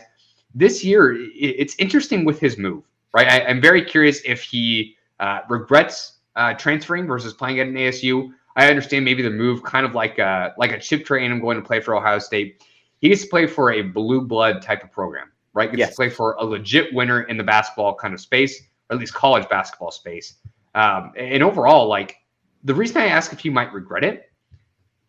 This 0.54 0.84
year, 0.84 1.16
it's 1.34 1.74
interesting 1.78 2.24
with 2.24 2.38
his 2.38 2.58
move, 2.58 2.84
right? 3.12 3.28
I, 3.28 3.50
am 3.50 3.60
very 3.60 3.84
curious 3.84 4.20
if 4.24 4.42
he 4.42 4.96
uh, 5.20 5.40
regrets 5.48 6.18
uh, 6.36 6.54
transferring 6.54 7.06
versus 7.06 7.32
playing 7.32 7.60
at 7.60 7.66
an 7.66 7.74
ASU. 7.74 8.32
I 8.56 8.68
understand 8.68 9.04
maybe 9.04 9.22
the 9.22 9.30
move, 9.30 9.62
kind 9.62 9.86
of 9.86 9.94
like 9.94 10.18
a, 10.18 10.54
like 10.58 10.72
a 10.72 10.78
chip 10.78 11.04
train. 11.04 11.30
I'm 11.30 11.40
going 11.40 11.56
to 11.56 11.66
play 11.66 11.80
for 11.80 11.94
Ohio 11.94 12.18
State. 12.18 12.62
He 13.00 13.08
gets 13.08 13.22
to 13.22 13.28
play 13.28 13.46
for 13.46 13.72
a 13.72 13.82
blue 13.82 14.20
blood 14.20 14.62
type 14.62 14.84
of 14.84 14.92
program, 14.92 15.30
right? 15.54 15.70
Gets 15.70 15.78
yes. 15.78 15.90
to 15.90 15.96
play 15.96 16.08
for 16.10 16.34
a 16.34 16.44
legit 16.44 16.92
winner 16.94 17.22
in 17.22 17.36
the 17.36 17.44
basketball 17.44 17.94
kind 17.94 18.14
of 18.14 18.20
space, 18.20 18.60
or 18.90 18.94
at 18.94 19.00
least 19.00 19.14
college 19.14 19.48
basketball 19.48 19.90
space. 19.90 20.34
Um, 20.74 21.12
and 21.16 21.42
overall, 21.42 21.88
like 21.88 22.16
the 22.64 22.74
reason 22.74 22.98
I 22.98 23.06
ask 23.06 23.32
if 23.32 23.40
he 23.40 23.50
might 23.50 23.72
regret 23.72 24.04
it, 24.04 24.30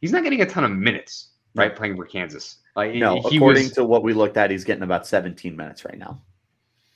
he's 0.01 0.12
not 0.12 0.24
getting 0.24 0.41
a 0.41 0.45
ton 0.45 0.63
of 0.63 0.72
minutes, 0.72 1.29
right, 1.55 1.75
playing 1.75 1.95
for 1.95 2.05
Kansas. 2.05 2.57
Like, 2.75 2.95
no, 2.95 3.17
according 3.17 3.65
was, 3.65 3.72
to 3.74 3.86
what 3.86 4.03
we 4.03 4.13
looked 4.13 4.38
at, 4.38 4.50
he's 4.50 4.63
getting 4.63 4.83
about 4.83 5.05
17 5.05 5.55
minutes 5.55 5.86
right 5.86 5.98
now. 5.98 6.19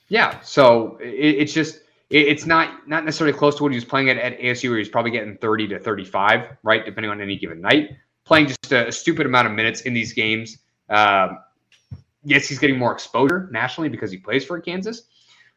Yeah, 0.08 0.40
so 0.40 0.96
it, 1.00 1.06
it's 1.06 1.52
just 1.52 1.80
it's 2.10 2.46
not 2.46 2.88
not 2.88 3.04
necessarily 3.04 3.36
close 3.36 3.56
to 3.56 3.62
what 3.62 3.72
he 3.72 3.76
was 3.76 3.84
playing 3.84 4.08
at, 4.08 4.16
at 4.16 4.38
ASU, 4.38 4.70
where 4.70 4.78
he's 4.78 4.88
probably 4.88 5.10
getting 5.10 5.36
30 5.36 5.68
to 5.68 5.78
35, 5.78 6.56
right, 6.62 6.84
depending 6.84 7.10
on 7.10 7.20
any 7.20 7.36
given 7.36 7.60
night. 7.60 7.90
Playing 8.24 8.48
just 8.48 8.72
a, 8.72 8.88
a 8.88 8.92
stupid 8.92 9.26
amount 9.26 9.46
of 9.46 9.52
minutes 9.54 9.82
in 9.82 9.94
these 9.94 10.12
games. 10.12 10.58
Um, 10.88 11.38
yes, 12.24 12.48
he's 12.48 12.58
getting 12.58 12.78
more 12.78 12.92
exposure 12.92 13.48
nationally 13.52 13.88
because 13.88 14.10
he 14.10 14.18
plays 14.18 14.44
for 14.44 14.60
Kansas, 14.60 15.02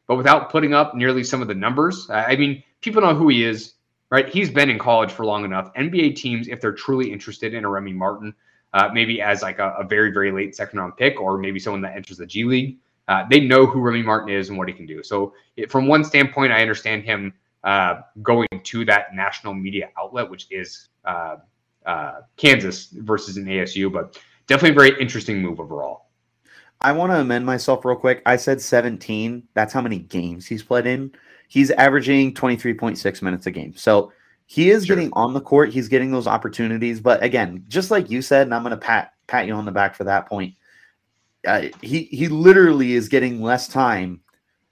but 0.08 0.16
without 0.16 0.50
putting 0.50 0.74
up 0.74 0.96
nearly 0.96 1.24
some 1.24 1.42
of 1.42 1.48
the 1.48 1.56
numbers. 1.56 2.08
I 2.10 2.36
mean, 2.36 2.64
people 2.82 3.02
know 3.02 3.16
who 3.16 3.30
he 3.30 3.44
is, 3.44 3.76
right? 4.10 4.28
He's 4.28 4.50
been 4.50 4.70
in 4.70 4.78
college 4.78 5.12
for 5.12 5.26
long 5.26 5.46
enough. 5.46 5.74
NBA 5.76 6.16
teams, 6.16 6.48
if 6.48 6.60
they're 6.60 6.74
truly 6.74 7.12
interested 7.12 7.54
in 7.54 7.64
a 7.66 7.70
Remy 7.70 7.94
Martin, 7.94 8.34
uh, 8.74 8.90
maybe 8.94 9.22
as 9.22 9.42
like 9.42 9.60
a, 9.60 9.76
a, 9.80 9.84
very, 9.84 10.12
very 10.12 10.32
late 10.32 10.56
second 10.56 10.80
round 10.80 10.96
pick, 10.98 11.20
or 11.20 11.38
maybe 11.38 11.60
someone 11.60 11.82
that 11.82 11.96
enters 11.96 12.18
the 12.18 12.26
G 12.26 12.46
League, 12.46 12.78
uh, 13.12 13.26
they 13.30 13.42
know 13.42 13.66
who 13.66 13.82
Remy 13.82 14.04
Martin 14.04 14.30
is 14.30 14.48
and 14.48 14.58
what 14.58 14.70
he 14.70 14.74
can 14.74 14.86
do. 14.86 15.04
So, 15.04 15.34
it, 15.58 15.70
from 15.70 15.86
one 15.86 16.06
standpoint, 16.06 16.54
I 16.54 16.62
understand 16.62 17.04
him 17.04 17.34
uh, 17.66 17.96
going 18.22 18.48
to 18.64 18.86
that 18.86 19.14
national 19.14 19.54
media 19.54 19.90
outlet, 20.00 20.30
which 20.30 20.48
is 20.50 20.88
uh, 21.04 21.36
uh, 21.86 22.22
Kansas 22.38 22.86
versus 22.94 23.36
an 23.36 23.46
ASU, 23.46 23.92
but 23.92 24.18
definitely 24.48 24.72
a 24.72 24.90
very 24.90 25.02
interesting 25.02 25.42
move 25.42 25.60
overall. 25.60 26.06
I 26.80 26.94
want 26.94 27.12
to 27.12 27.20
amend 27.20 27.46
myself 27.46 27.84
real 27.84 27.98
quick. 27.98 28.22
I 28.26 28.38
said 28.38 28.62
17. 28.62 29.44
That's 29.56 29.74
how 29.74 29.82
many 29.82 30.00
games 30.00 30.48
he's 30.48 30.64
played 30.64 30.88
in. 30.88 31.12
He's 31.50 31.70
averaging 31.72 32.34
23.6 32.34 33.22
minutes 33.22 33.46
a 33.46 33.52
game. 33.52 33.76
So 33.76 34.14
he 34.46 34.70
is 34.72 34.86
sure. 34.86 34.96
getting 34.96 35.12
on 35.14 35.34
the 35.34 35.42
court. 35.42 35.74
He's 35.74 35.90
getting 35.90 36.12
those 36.12 36.28
opportunities. 36.28 37.02
But 37.02 37.22
again, 37.22 37.66
just 37.68 37.92
like 37.92 38.10
you 38.10 38.22
said, 38.22 38.48
and 38.48 38.56
I'm 38.56 38.64
going 38.64 38.72
to 38.72 38.78
pat 38.78 39.12
pat 39.28 39.48
you 39.48 39.54
on 39.54 39.66
the 39.66 39.72
back 39.72 39.96
for 39.96 40.06
that 40.06 40.28
point. 40.28 40.56
He 41.82 42.04
he 42.04 42.28
literally 42.28 42.94
is 42.94 43.10
getting 43.10 43.42
less 43.42 43.68
time 43.68 44.22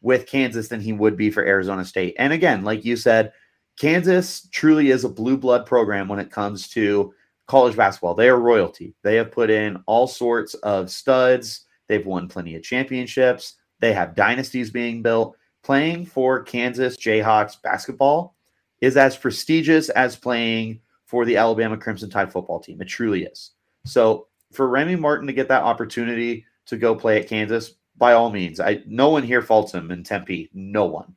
with 0.02 0.28
Kansas 0.28 0.68
than 0.68 0.82
he 0.82 0.94
would 0.94 1.18
be 1.18 1.30
for 1.30 1.44
Arizona 1.44 1.84
State. 1.84 2.16
And 2.18 2.32
again, 2.32 2.64
like 2.64 2.86
you 2.86 2.96
said, 2.96 3.34
Kansas 3.78 4.48
truly 4.52 4.92
is 4.92 5.04
a 5.04 5.10
blue 5.10 5.38
blood 5.38 5.66
program 5.66 6.08
when 6.08 6.20
it 6.20 6.32
comes 6.32 6.70
to 6.70 7.14
college 7.48 7.76
basketball. 7.76 8.14
They 8.14 8.30
are 8.30 8.40
royalty. 8.40 8.94
They 9.04 9.16
have 9.16 9.32
put 9.32 9.50
in 9.50 9.82
all 9.88 10.08
sorts 10.08 10.54
of 10.56 10.92
studs. 10.92 11.66
They've 11.88 12.06
won 12.06 12.28
plenty 12.28 12.56
of 12.56 12.64
championships. 12.64 13.56
They 13.80 13.94
have 13.94 14.16
dynasties 14.16 14.70
being 14.70 15.02
built. 15.02 15.36
Playing 15.64 16.06
for 16.06 16.44
Kansas 16.44 16.96
Jayhawks 16.96 17.62
basketball 17.62 18.36
is 18.82 18.96
as 18.96 19.18
prestigious 19.18 19.90
as 19.90 20.16
playing 20.16 20.80
for 21.06 21.26
the 21.26 21.38
Alabama 21.38 21.76
Crimson 21.76 22.10
Tide 22.10 22.32
football 22.32 22.60
team. 22.60 22.82
It 22.82 22.86
truly 22.86 23.24
is. 23.24 23.52
So 23.86 24.28
for 24.54 24.68
Remy 24.68 24.96
Martin 24.98 25.28
to 25.28 25.34
get 25.34 25.48
that 25.48 25.64
opportunity 25.64 26.46
to 26.70 26.78
go 26.78 26.96
play 26.96 27.20
at 27.20 27.28
Kansas, 27.28 27.76
by 27.98 28.14
all 28.14 28.32
means, 28.32 28.60
I 28.60 28.82
no 28.88 29.10
one 29.10 29.24
here 29.24 29.42
faults 29.42 29.74
him 29.74 29.92
in 29.92 30.04
Tempe. 30.04 30.50
No 30.54 30.86
one. 30.86 31.16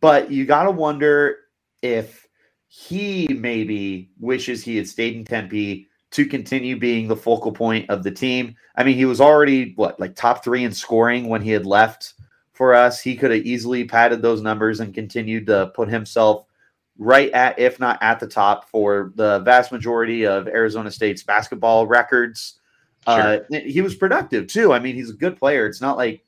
But 0.00 0.30
you 0.30 0.44
got 0.44 0.64
to 0.64 0.70
wonder 0.70 1.36
if 1.82 2.26
he 2.68 3.28
maybe 3.28 4.10
wishes 4.18 4.62
he 4.62 4.76
had 4.76 4.88
stayed 4.88 5.16
in 5.16 5.24
Tempe 5.24 5.86
to 6.12 6.26
continue 6.26 6.78
being 6.78 7.06
the 7.06 7.16
focal 7.16 7.52
point 7.52 7.88
of 7.88 8.02
the 8.02 8.10
team. 8.10 8.56
I 8.76 8.82
mean, 8.82 8.96
he 8.96 9.04
was 9.04 9.20
already 9.20 9.72
what 9.76 10.00
like 10.00 10.16
top 10.16 10.42
three 10.42 10.64
in 10.64 10.72
scoring 10.72 11.28
when 11.28 11.42
he 11.42 11.50
had 11.50 11.66
left 11.66 12.14
for 12.52 12.74
us. 12.74 13.00
He 13.00 13.16
could 13.16 13.30
have 13.30 13.46
easily 13.46 13.84
padded 13.84 14.20
those 14.20 14.42
numbers 14.42 14.80
and 14.80 14.94
continued 14.94 15.46
to 15.46 15.70
put 15.74 15.88
himself 15.88 16.46
right 16.98 17.30
at, 17.32 17.58
if 17.58 17.80
not 17.80 17.98
at 18.02 18.20
the 18.20 18.26
top, 18.26 18.68
for 18.68 19.12
the 19.14 19.38
vast 19.40 19.72
majority 19.72 20.26
of 20.26 20.48
Arizona 20.48 20.90
State's 20.90 21.22
basketball 21.22 21.86
records. 21.86 22.59
Uh, 23.06 23.38
sure. 23.38 23.46
Uh, 23.52 23.60
he 23.64 23.80
was 23.80 23.94
productive 23.94 24.46
too. 24.46 24.72
I 24.72 24.78
mean, 24.78 24.94
he's 24.94 25.10
a 25.10 25.14
good 25.14 25.38
player. 25.38 25.66
It's 25.66 25.80
not 25.80 25.96
like 25.96 26.24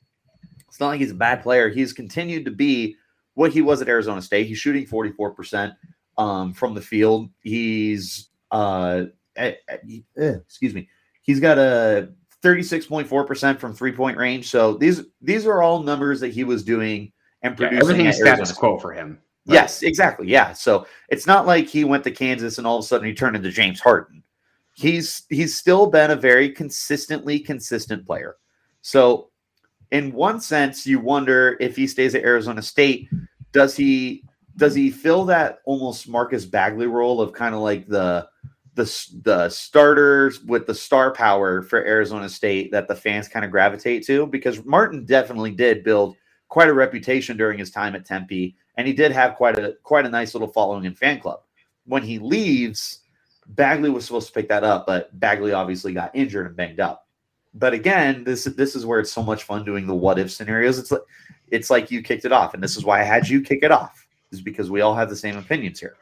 it's 0.69 0.81
not 0.81 0.89
like 0.89 1.01
he's 1.01 1.11
a 1.11 1.15
bad 1.15 1.43
player. 1.43 1.69
He's 1.69 1.93
continued 1.93 2.45
to 2.47 2.51
be 2.51 2.97
what 3.35 3.53
he 3.53 3.61
was 3.63 3.83
at 3.83 3.89
Arizona 3.89 4.23
State. 4.23 4.47
He's 4.47 4.59
shooting 4.59 4.87
44% 4.87 5.75
um, 6.19 6.53
from 6.55 6.75
the 6.75 6.81
field. 6.81 7.31
He's 7.43 8.29
uh, 8.51 9.05
eh, 9.37 9.55
eh, 9.69 9.99
excuse 10.17 10.75
me. 10.75 10.89
He's 11.23 11.41
got 11.41 11.59
a 11.59 12.11
36.4% 12.43 13.59
from 13.59 13.75
three 13.75 13.93
point 13.93 14.17
range. 14.17 14.49
So 14.49 14.75
these 14.75 15.03
these 15.21 15.47
are 15.47 15.63
all 15.63 15.83
numbers 15.83 16.21
that 16.21 16.29
he 16.29 16.45
was 16.45 16.65
doing 16.65 17.13
and 17.43 17.57
producing. 17.57 17.77
Yeah, 17.77 17.83
everything 17.83 18.07
is 18.07 18.17
status 18.17 18.53
quo 18.53 18.79
for 18.79 18.93
him. 18.93 19.19
Right? 19.47 19.55
Yes, 19.55 19.83
exactly. 19.83 20.29
Yeah. 20.29 20.53
So 20.53 20.87
it's 21.09 21.27
not 21.27 21.47
like 21.47 21.67
he 21.67 21.85
went 21.85 22.05
to 22.05 22.11
Kansas 22.11 22.59
and 22.59 22.67
all 22.67 22.79
of 22.79 22.85
a 22.85 22.87
sudden 22.87 23.07
he 23.07 23.15
turned 23.15 23.37
into 23.37 23.51
James 23.51 23.81
Harden. 23.81 24.22
He's 24.75 25.25
he's 25.29 25.57
still 25.57 25.87
been 25.87 26.11
a 26.11 26.17
very 26.17 26.51
consistently 26.51 27.39
consistent 27.39 28.07
player. 28.07 28.37
So 28.81 29.31
in 29.91 30.13
one 30.13 30.41
sense, 30.41 30.87
you 30.87 30.99
wonder 30.99 31.57
if 31.61 31.77
he 31.77 31.87
stays 31.87 32.15
at 32.15 32.25
Arizona 32.25 32.63
State, 32.63 33.09
does 33.53 33.77
he 33.77 34.25
does 34.57 34.75
he 34.75 34.91
fill 34.91 35.25
that 35.27 35.61
almost 35.65 36.09
Marcus 36.09 36.45
Bagley 36.45 36.87
role 36.87 37.21
of 37.21 37.33
kind 37.33 37.55
of 37.55 37.61
like 37.61 37.87
the 37.87 38.29
the 38.75 38.85
the 39.23 39.49
starters 39.51 40.43
with 40.45 40.67
the 40.67 40.75
star 40.75 41.13
power 41.13 41.63
for 41.63 41.85
Arizona 41.85 42.29
State 42.29 42.73
that 42.73 42.89
the 42.89 42.97
fans 42.97 43.29
kind 43.29 43.45
of 43.45 43.51
gravitate 43.51 44.05
to 44.07 44.27
because 44.27 44.65
Martin 44.65 45.05
definitely 45.05 45.51
did 45.51 45.85
build 45.85 46.17
quite 46.49 46.69
a 46.69 46.75
reputation 46.75 47.37
during 47.37 47.59
his 47.59 47.71
time 47.71 47.95
at 47.95 48.07
Tempe 48.07 48.57
and 48.77 48.87
he 48.87 48.93
did 48.93 49.13
have 49.13 49.35
quite 49.35 49.59
a 49.59 49.77
quite 49.83 50.07
a 50.07 50.11
nice 50.11 50.35
little 50.35 50.49
following 50.49 50.85
in 50.85 50.95
fan 50.95 51.21
club. 51.21 51.41
When 51.85 52.03
he 52.03 52.19
leaves, 52.19 53.01
Bagley 53.55 53.91
was 53.91 54.05
supposed 54.05 54.29
to 54.29 54.33
pick 54.33 54.49
that 54.49 54.65
up, 54.65 54.87
but 54.87 55.19
Bagley 55.19 55.53
obviously 55.53 55.93
got 55.93 56.15
injured 56.15 56.47
and 56.47 56.57
banged 56.57 56.81
up. 56.81 57.07
But 57.55 57.75
again, 57.75 58.25
this 58.25 58.45
this 58.45 58.75
is 58.75 58.87
where 58.87 58.99
it's 58.99 59.13
so 59.13 59.23
much 59.23 59.43
fun 59.45 59.65
doing 59.65 59.87
the 59.87 59.95
what 59.95 60.19
if 60.19 60.31
scenarios. 60.31 60.79
It's 60.79 60.91
like 60.91 61.03
it's 61.49 61.71
like 61.71 61.91
you 61.91 62.03
kicked 62.03 62.25
it 62.25 62.33
off, 62.33 62.55
and 62.55 62.63
this 62.63 62.77
is 62.77 62.85
why 62.85 63.01
I 63.01 63.05
had 63.05 63.29
you 63.29 63.43
kick 63.43 63.61
it 63.63 63.71
off, 63.71 64.07
is 64.31 64.41
because 64.41 64.71
we 64.71 64.81
all 64.81 64.95
have 64.95 65.11
the 65.11 65.17
same 65.17 65.37
opinions 65.37 65.79
here. 65.79 65.97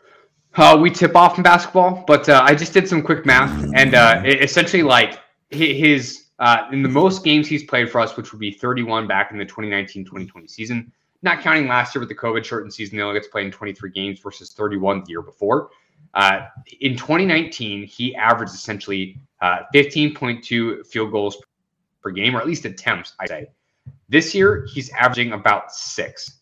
Uh, 0.54 0.78
we 0.80 0.90
tip 0.90 1.16
off 1.16 1.36
in 1.36 1.42
basketball, 1.42 2.04
but 2.06 2.28
uh, 2.28 2.40
I 2.44 2.54
just 2.54 2.72
did 2.72 2.88
some 2.88 3.02
quick 3.02 3.26
math, 3.26 3.70
and 3.74 3.94
uh, 3.94 4.22
essentially, 4.24 4.82
like 4.82 5.18
his 5.50 6.26
uh, 6.38 6.68
in 6.72 6.82
the 6.82 6.88
most 6.88 7.24
games 7.24 7.48
he's 7.48 7.64
played 7.64 7.90
for 7.90 8.00
us, 8.00 8.16
which 8.16 8.32
would 8.32 8.40
be 8.40 8.52
31 8.52 9.06
back 9.06 9.30
in 9.32 9.38
the 9.38 9.44
2019-2020 9.44 10.48
season, 10.48 10.92
not 11.22 11.40
counting 11.40 11.68
last 11.68 11.94
year 11.94 12.00
with 12.00 12.08
the 12.08 12.14
COVID 12.14 12.44
shortened 12.44 12.72
season, 12.72 12.96
he 12.96 13.02
only 13.02 13.18
gets 13.18 13.28
played 13.28 13.46
in 13.46 13.52
23 13.52 13.90
games 13.90 14.20
versus 14.20 14.52
31 14.52 15.04
the 15.04 15.10
year 15.10 15.22
before. 15.22 15.70
Uh, 16.14 16.46
in 16.80 16.96
2019, 16.96 17.84
he 17.86 18.14
averaged 18.16 18.54
essentially 18.54 19.20
uh, 19.40 19.60
15.2 19.74 20.86
field 20.86 21.12
goals 21.12 21.36
per 22.02 22.10
game, 22.10 22.36
or 22.36 22.40
at 22.40 22.46
least 22.46 22.64
attempts, 22.64 23.14
I 23.20 23.26
say. 23.26 23.46
This 24.08 24.34
year, 24.34 24.66
he's 24.72 24.90
averaging 24.90 25.32
about 25.32 25.72
six. 25.72 26.40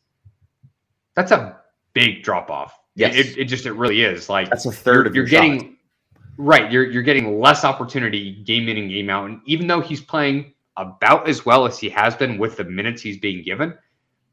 That's 1.14 1.32
a 1.32 1.58
big 1.92 2.22
drop 2.22 2.50
off. 2.50 2.78
Yes. 2.94 3.14
It, 3.14 3.38
it 3.38 3.44
just 3.44 3.66
it 3.66 3.72
really 3.72 4.02
is. 4.02 4.28
Like 4.28 4.50
That's 4.50 4.66
a 4.66 4.72
third 4.72 4.94
you're, 4.94 5.06
of 5.06 5.14
you're 5.14 5.26
your 5.26 5.30
getting 5.30 5.60
shots. 5.60 6.22
right. 6.36 6.70
You're 6.72 6.90
you're 6.90 7.02
getting 7.02 7.40
less 7.40 7.64
opportunity 7.64 8.42
game 8.44 8.68
in 8.68 8.76
and 8.76 8.90
game 8.90 9.08
out. 9.10 9.26
And 9.26 9.40
even 9.44 9.66
though 9.66 9.80
he's 9.80 10.00
playing 10.00 10.54
about 10.76 11.28
as 11.28 11.46
well 11.46 11.66
as 11.66 11.78
he 11.78 11.88
has 11.90 12.16
been 12.16 12.38
with 12.38 12.56
the 12.56 12.64
minutes 12.64 13.02
he's 13.02 13.18
being 13.18 13.44
given, 13.44 13.74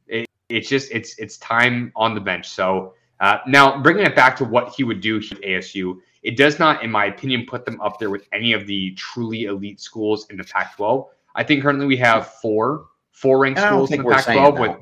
it, 0.07 0.27
it's 0.49 0.67
just 0.67 0.91
it's 0.91 1.17
it's 1.19 1.37
time 1.37 1.91
on 1.95 2.15
the 2.15 2.21
bench. 2.21 2.49
So 2.49 2.93
uh, 3.19 3.37
now 3.47 3.81
bringing 3.81 4.05
it 4.05 4.15
back 4.15 4.35
to 4.37 4.45
what 4.45 4.73
he 4.73 4.83
would 4.83 5.01
do 5.01 5.19
here 5.19 5.37
at 5.37 5.43
ASU, 5.43 5.99
it 6.23 6.37
does 6.37 6.59
not, 6.59 6.83
in 6.83 6.91
my 6.91 7.05
opinion, 7.05 7.45
put 7.47 7.65
them 7.65 7.79
up 7.81 7.99
there 7.99 8.09
with 8.09 8.27
any 8.33 8.53
of 8.53 8.65
the 8.67 8.91
truly 8.95 9.43
elite 9.43 9.79
schools 9.79 10.27
in 10.29 10.37
the 10.37 10.43
Pac-12. 10.43 11.07
I 11.35 11.43
think 11.43 11.61
currently 11.61 11.85
we 11.85 11.97
have 11.97 12.27
four 12.27 12.87
four 13.11 13.39
ranked 13.39 13.59
And 13.59 13.67
I 13.67 13.69
don't 13.69 13.87
schools 13.87 13.91
in 13.91 13.99
the 13.99 14.05
we're 14.05 14.13
Pac-12 14.15 14.59
with. 14.59 14.77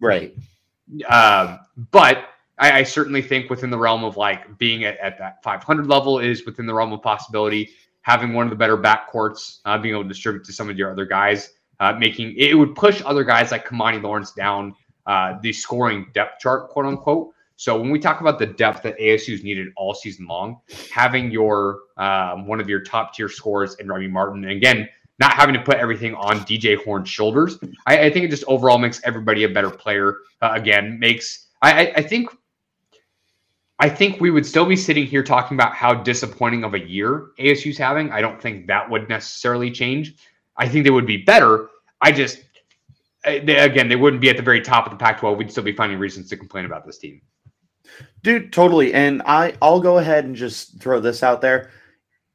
Right. 0.00 0.34
um, 1.08 1.60
but 1.90 2.30
I, 2.58 2.78
I 2.78 2.82
certainly 2.82 3.22
think 3.22 3.50
within 3.50 3.70
the 3.70 3.78
realm 3.78 4.04
of 4.04 4.16
like 4.16 4.58
being 4.58 4.84
at, 4.84 4.98
at 4.98 5.18
that 5.18 5.42
500 5.42 5.86
level 5.86 6.18
is 6.18 6.44
within 6.44 6.66
the 6.66 6.74
realm 6.74 6.92
of 6.92 7.02
possibility. 7.02 7.70
Having 8.02 8.34
one 8.34 8.46
of 8.46 8.50
the 8.50 8.56
better 8.56 8.76
backcourts, 8.76 9.58
uh, 9.64 9.76
being 9.78 9.94
able 9.94 10.04
to 10.04 10.08
distribute 10.08 10.44
to 10.44 10.52
some 10.52 10.70
of 10.70 10.78
your 10.78 10.92
other 10.92 11.04
guys, 11.04 11.54
uh, 11.80 11.92
making 11.92 12.34
it 12.36 12.54
would 12.54 12.74
push 12.74 13.02
other 13.04 13.24
guys 13.24 13.50
like 13.50 13.66
Kimani 13.66 14.00
Lawrence 14.00 14.32
down 14.32 14.74
uh, 15.06 15.38
the 15.42 15.52
scoring 15.52 16.06
depth 16.14 16.40
chart, 16.40 16.68
quote 16.68 16.86
unquote. 16.86 17.32
So 17.56 17.80
when 17.80 17.90
we 17.90 17.98
talk 17.98 18.20
about 18.20 18.38
the 18.38 18.46
depth 18.46 18.82
that 18.82 18.98
ASU's 18.98 19.42
needed 19.42 19.68
all 19.76 19.94
season 19.94 20.26
long, 20.26 20.60
having 20.92 21.30
your 21.30 21.80
um, 21.96 22.46
one 22.46 22.60
of 22.60 22.68
your 22.68 22.80
top 22.80 23.14
tier 23.14 23.28
scores 23.30 23.76
in 23.76 23.88
Remy 23.88 24.08
Martin, 24.08 24.44
and 24.44 24.52
again, 24.52 24.88
not 25.18 25.32
having 25.32 25.54
to 25.54 25.62
put 25.62 25.78
everything 25.78 26.14
on 26.14 26.40
DJ 26.40 26.76
Horne's 26.76 27.08
shoulders, 27.08 27.58
I, 27.86 28.06
I 28.06 28.10
think 28.10 28.26
it 28.26 28.30
just 28.30 28.44
overall 28.46 28.76
makes 28.76 29.00
everybody 29.04 29.44
a 29.44 29.48
better 29.48 29.70
player. 29.70 30.18
Uh, 30.42 30.50
again, 30.52 30.98
makes 30.98 31.46
I, 31.62 31.86
I, 31.86 31.92
I 31.96 32.02
think 32.02 32.28
I 33.78 33.88
think 33.88 34.20
we 34.20 34.30
would 34.30 34.44
still 34.44 34.66
be 34.66 34.76
sitting 34.76 35.06
here 35.06 35.22
talking 35.22 35.56
about 35.56 35.74
how 35.74 35.94
disappointing 35.94 36.62
of 36.64 36.74
a 36.74 36.80
year 36.80 37.28
ASU's 37.38 37.78
having. 37.78 38.10
I 38.12 38.20
don't 38.20 38.40
think 38.40 38.66
that 38.66 38.88
would 38.88 39.08
necessarily 39.08 39.70
change. 39.70 40.16
I 40.58 40.68
think 40.68 40.84
they 40.84 40.90
would 40.90 41.06
be 41.06 41.18
better. 41.18 41.68
I 42.02 42.12
just 42.12 42.42
they, 43.24 43.56
again, 43.56 43.88
they 43.88 43.96
wouldn't 43.96 44.20
be 44.20 44.30
at 44.30 44.36
the 44.36 44.42
very 44.42 44.60
top 44.60 44.86
of 44.86 44.92
the 44.92 44.96
Pac-12. 44.96 45.36
We'd 45.36 45.50
still 45.50 45.64
be 45.64 45.72
finding 45.72 45.98
reasons 45.98 46.28
to 46.28 46.36
complain 46.36 46.64
about 46.64 46.86
this 46.86 46.98
team. 46.98 47.20
Dude, 48.22 48.52
totally. 48.52 48.92
And 48.92 49.22
I, 49.24 49.54
I'll 49.62 49.80
go 49.80 49.98
ahead 49.98 50.24
and 50.24 50.34
just 50.34 50.80
throw 50.80 51.00
this 51.00 51.22
out 51.22 51.40
there. 51.40 51.70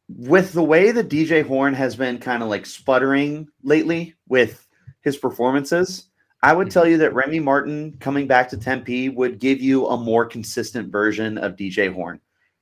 With 0.08 0.54
the 0.54 0.64
way 0.64 0.92
that 0.92 1.10
DJ 1.10 1.46
Horne 1.46 1.74
has 1.74 1.96
been 1.96 2.18
kind 2.18 2.44
of 2.44 2.50
like 2.50 2.66
sputtering 2.66 3.48
lately 3.64 4.14
with 4.28 4.68
his 5.02 5.18
performances, 5.18 6.08
I 6.44 6.54
would 6.54 6.72
tell 6.72 6.88
you 6.88 6.98
that 6.98 7.14
Remy 7.14 7.40
Martin 7.40 7.98
coming 8.00 8.28
back 8.28 8.50
to 8.50 8.58
Tempe 8.58 9.10
would 9.10 9.40
give 9.40 9.62
you 9.62 9.88
a 9.88 9.98
more 9.98 10.26
consistent 10.26 10.92
version 10.92 11.38
of 11.38 11.56
DJ 11.56 11.94
Horne, 11.94 12.20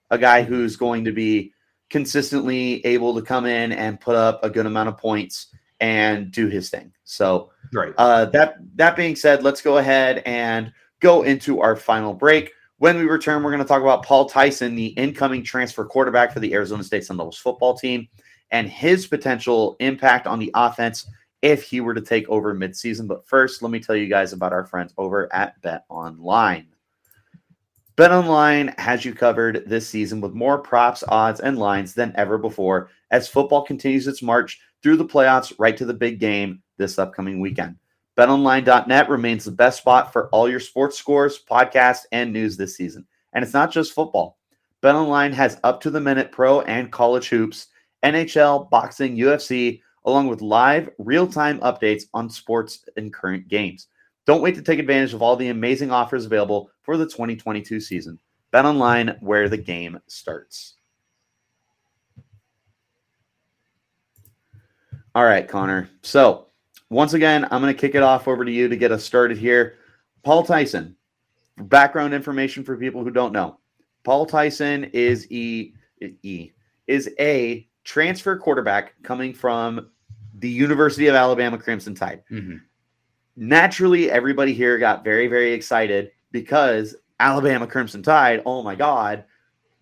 a 0.10 0.17
guy 0.17 0.43
who's 0.43 0.75
going 0.75 1.06
to 1.06 1.12
be 1.12 1.54
consistently 1.89 2.86
able 2.86 3.15
to 3.15 3.21
come 3.21 3.45
in 3.45 3.71
and 3.71 3.99
put 3.99 4.15
up 4.15 4.43
a 4.43 4.49
good 4.49 4.65
amount 4.65 4.89
of 4.89 4.97
points 4.97 5.47
and 5.80 6.32
do 6.32 6.47
his 6.47 6.69
thing. 6.69 6.91
So, 7.04 7.52
Right. 7.73 7.93
uh, 7.97 8.25
that 8.25 8.58
that 8.75 8.95
being 8.95 9.15
said, 9.15 9.43
let's 9.43 9.62
go 9.62 9.78
ahead 9.78 10.21
and 10.25 10.71
go 10.99 11.23
into 11.23 11.62
our 11.62 11.75
final 11.75 12.13
break. 12.13 12.52
When 12.80 12.96
we 12.96 13.04
return, 13.04 13.44
we're 13.44 13.52
going 13.52 13.62
to 13.62 13.68
talk 13.68 13.82
about 13.82 14.06
Paul 14.06 14.30
Tyson, 14.30 14.74
the 14.74 14.88
incoming 14.88 15.44
transfer 15.44 15.84
quarterback 15.84 16.32
for 16.32 16.39
the 16.39 16.54
Arizona 16.54 16.82
State 16.82 17.06
Sun 17.06 17.18
Devils 17.18 17.38
football 17.38 17.78
team, 17.78 18.08
and 18.52 18.70
his 18.70 19.06
potential 19.06 19.76
impact 19.82 20.26
on 20.26 20.39
the 20.39 20.50
offense 20.56 21.06
if 21.42 21.62
he 21.62 21.82
were 21.82 21.94
to 21.94 22.00
take 22.00 22.28
over 22.30 22.56
midseason. 22.56 23.06
But 23.06 23.28
first, 23.28 23.62
let 23.62 23.70
me 23.70 23.82
tell 23.82 23.98
you 23.98 24.08
guys 24.08 24.32
about 24.32 24.54
our 24.54 24.65
friends 24.65 24.94
over 24.98 25.28
at 25.34 25.62
Bet 25.62 25.84
Online. 25.89 26.68
Bet 27.98 28.13
Online 28.13 28.74
has 28.78 29.04
you 29.04 29.13
covered 29.13 29.63
this 29.68 29.89
season 29.89 30.22
with 30.22 30.32
more 30.32 30.58
props, 30.58 31.04
odds, 31.10 31.42
and 31.42 31.60
lines 31.60 31.94
than 31.94 32.13
ever 32.15 32.38
before 32.38 32.92
as 33.12 33.28
football 33.28 33.62
continues 33.62 34.08
its 34.08 34.22
march 34.22 34.58
through 34.82 34.96
the 34.96 35.06
playoffs 35.06 35.52
right 35.60 35.76
to 35.76 35.86
the 35.86 35.94
big 35.94 36.18
game 36.18 36.63
this 36.78 36.98
upcoming 36.98 37.42
weekend. 37.42 37.76
BetOnline.net 38.20 39.10
remains 39.10 39.46
the 39.46 39.52
best 39.52 39.78
spot 39.78 40.12
for 40.12 40.28
all 40.32 40.50
your 40.50 40.60
sports 40.60 40.98
scores, 40.98 41.42
podcasts, 41.50 42.04
and 42.12 42.34
news 42.34 42.58
this 42.58 42.76
season. 42.76 43.08
And 43.32 43.46
it's 43.46 43.54
not 43.54 43.72
just 43.72 43.94
football. 43.94 44.38
BetOnline 44.84 45.32
has 45.32 45.58
up 45.64 45.80
to 45.80 45.90
the 45.90 46.02
minute 46.02 46.30
pro 46.30 46.60
and 46.64 46.92
college 46.92 47.30
hoops, 47.30 47.68
NHL, 48.04 48.70
boxing, 48.70 49.16
UFC, 49.16 49.82
along 50.04 50.28
with 50.28 50.42
live 50.42 50.90
real 50.98 51.28
time 51.28 51.62
updates 51.62 52.08
on 52.14 52.30
sports 52.30 52.84
and 52.98 53.14
current 53.14 53.48
games. 53.48 53.88
Don't 54.26 54.42
wait 54.42 54.56
to 54.56 54.62
take 54.62 54.80
advantage 54.80 55.14
of 55.14 55.22
all 55.22 55.38
the 55.38 55.48
amazing 55.48 55.90
offers 55.90 56.26
available 56.26 56.72
for 56.82 56.98
the 56.98 57.06
2022 57.06 57.80
season. 57.80 58.20
BetOnline, 58.52 59.18
where 59.22 59.48
the 59.48 59.56
game 59.56 59.98
starts. 60.08 60.76
All 65.16 65.24
right, 65.24 65.48
Connor. 65.48 65.90
So, 66.02 66.49
once 66.89 67.13
again, 67.13 67.45
I'm 67.45 67.62
going 67.62 67.73
to 67.73 67.80
kick 67.80 67.95
it 67.95 68.04
off 68.04 68.28
over 68.28 68.43
to 68.43 68.52
you 68.52 68.67
to 68.67 68.75
get 68.75 68.91
us 68.91 69.04
started 69.04 69.38
here. 69.38 69.75
Paul 70.23 70.43
Tyson, 70.43 70.95
background 71.58 72.13
information 72.13 72.63
for 72.63 72.78
people 72.78 73.04
who 73.04 73.12
don't 73.12 73.34
know. 73.34 73.60
Paul 74.04 74.25
Tyson 74.25 74.86
is 74.86 75.30
e, 75.32 75.73
e 76.23 76.52
is 76.88 77.10
a 77.19 77.67
transfer 77.84 78.38
quarterback 78.38 78.93
coming 79.04 79.34
from 79.34 79.89
the 80.36 80.49
University 80.49 81.08
of 81.08 81.15
Alabama 81.15 81.58
Crimson 81.58 81.93
Tide. 81.93 82.23
Mhm. 82.32 82.62
Naturally, 83.36 84.10
everybody 84.10 84.54
here 84.54 84.78
got 84.78 85.04
very, 85.04 85.28
very 85.28 85.54
excited 85.54 86.12
because 86.32 86.95
Alabama 87.19 87.67
Crimson 87.67 88.02
Tide, 88.02 88.41
oh 88.45 88.63
my 88.63 88.75
God, 88.75 89.25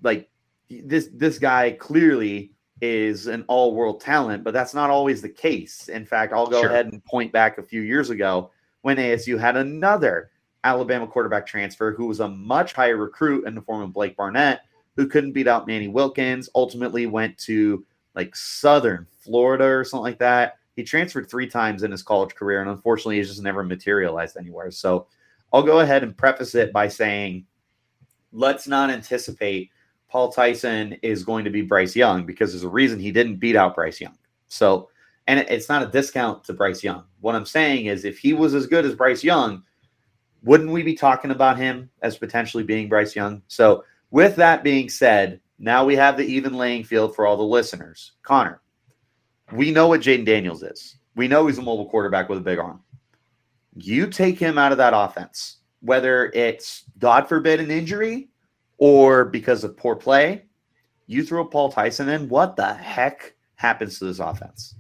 like 0.02 0.30
this 0.70 1.10
this 1.14 1.40
guy 1.40 1.72
clearly 1.72 2.52
is 2.82 3.28
an 3.28 3.44
all-world 3.48 4.02
talent, 4.02 4.44
but 4.44 4.54
that's 4.54 4.74
not 4.74 4.90
always 4.90 5.22
the 5.22 5.30
case. 5.30 5.90
In 5.90 6.06
fact, 6.06 6.34
I'll 6.34 6.48
go 6.48 6.62
Sure. 6.62 6.70
ahead 6.70 6.88
and 6.88 7.04
point 7.06 7.32
back 7.32 7.58
a 7.58 7.64
few 7.64 7.82
years 7.82 8.10
ago 8.10 8.52
when 8.82 8.98
ASU 8.98 9.38
had 9.38 9.58
another 9.58 10.32
Alabama 10.64 11.08
quarterback 11.08 11.46
transfer 11.46 11.92
who 11.94 12.06
was 12.06 12.20
a 12.20 12.28
much 12.28 12.74
higher 12.74 12.98
recruit 12.98 13.48
in 13.48 13.56
the 13.56 13.62
form 13.62 13.82
of 13.82 13.94
Blake 13.94 14.16
Barnett, 14.16 14.62
who 14.96 15.08
couldn't 15.08 15.32
beat 15.32 15.48
out 15.48 15.68
Manny 15.68 15.88
Wilkins, 15.88 16.50
ultimately 16.56 17.06
went 17.06 17.38
to 17.40 17.86
like 18.16 18.36
Southern 18.36 19.08
Florida 19.20 19.66
or 19.66 19.84
something 19.84 20.04
like 20.04 20.20
that. 20.20 20.58
He 20.76 20.84
transferred 20.84 21.30
three 21.30 21.48
times 21.48 21.84
in 21.84 21.92
his 21.92 22.04
college 22.04 22.36
career, 22.36 22.62
and 22.62 22.70
unfortunately, 22.70 23.18
he's 23.18 23.30
just 23.30 23.42
never 23.42 23.64
materialized 23.64 24.38
anywhere. 24.38 24.70
So 24.72 25.08
I'll 25.52 25.64
go 25.64 25.80
ahead 25.80 26.04
and 26.04 26.16
preface 26.16 26.54
it 26.56 26.74
by 26.74 26.88
saying, 26.88 27.46
let's 28.32 28.68
not 28.68 28.90
anticipate 28.90 29.72
Paul 30.10 30.32
Tyson 30.32 30.94
is 31.02 31.24
going 31.24 31.44
to 31.44 31.50
be 31.52 31.62
Bryce 31.62 31.96
Young 31.96 32.26
because 32.26 32.52
there's 32.52 32.64
a 32.64 32.70
reason 32.70 33.00
he 33.00 33.12
didn't 33.12 33.38
beat 33.38 33.56
out 33.56 33.76
Bryce 33.76 34.00
Young. 34.00 34.18
So, 34.48 34.90
and 35.28 35.40
it- 35.40 35.50
it's 35.50 35.70
not 35.70 35.84
a 35.84 35.88
discount 35.92 36.44
to 36.46 36.54
Bryce 36.54 36.84
Young. 36.84 37.04
What 37.20 37.36
I'm 37.36 37.46
saying 37.46 37.88
is, 37.88 38.06
if 38.06 38.18
he 38.18 38.34
was 38.34 38.54
as 38.54 38.68
good 38.68 38.86
as 38.86 38.96
Bryce 38.96 39.24
Young, 39.24 39.64
wouldn't 40.44 40.72
we 40.72 40.84
be 40.84 40.94
talking 40.96 41.32
about 41.32 41.58
him 41.58 41.90
as 42.02 42.18
potentially 42.18 42.64
being 42.64 42.88
Bryce 42.88 43.16
Young? 43.16 43.42
So, 43.48 43.84
with 44.12 44.36
that 44.38 44.64
being 44.64 44.88
said, 44.88 45.42
now 45.60 45.84
we 45.84 45.96
have 45.96 46.16
the 46.16 46.24
even 46.24 46.54
laying 46.54 46.84
field 46.84 47.16
for 47.16 47.26
all 47.26 47.36
the 47.36 47.44
listeners. 47.44 48.14
Connor, 48.24 48.62
we 49.52 49.72
know 49.72 49.88
what 49.88 50.02
Jayden 50.02 50.26
Daniels 50.26 50.64
is. 50.64 50.98
We 51.16 51.28
know 51.28 51.48
he's 51.48 51.58
a 51.58 51.64
mobile 51.64 51.90
quarterback 51.90 52.30
with 52.30 52.38
a 52.38 52.42
big 52.42 52.60
arm. 52.60 52.82
You 53.76 54.08
take 54.08 54.40
him 54.40 54.58
out 54.58 54.72
of 54.72 54.78
that 54.78 54.94
offense, 54.96 55.58
whether 55.82 56.32
it's 56.34 56.86
God 57.00 57.28
forbid 57.28 57.60
an 57.60 57.72
injury 57.72 58.30
or 58.78 59.26
because 59.26 59.64
of 59.64 59.78
poor 59.78 59.96
play, 59.96 60.44
you 61.06 61.24
throw 61.24 61.46
Paul 61.46 61.72
Tyson 61.72 62.10
in. 62.10 62.30
What 62.30 62.56
the 62.56 62.74
heck 62.74 63.36
happens 63.56 64.00
to 64.00 64.06
this 64.06 64.20
offense? 64.20 64.76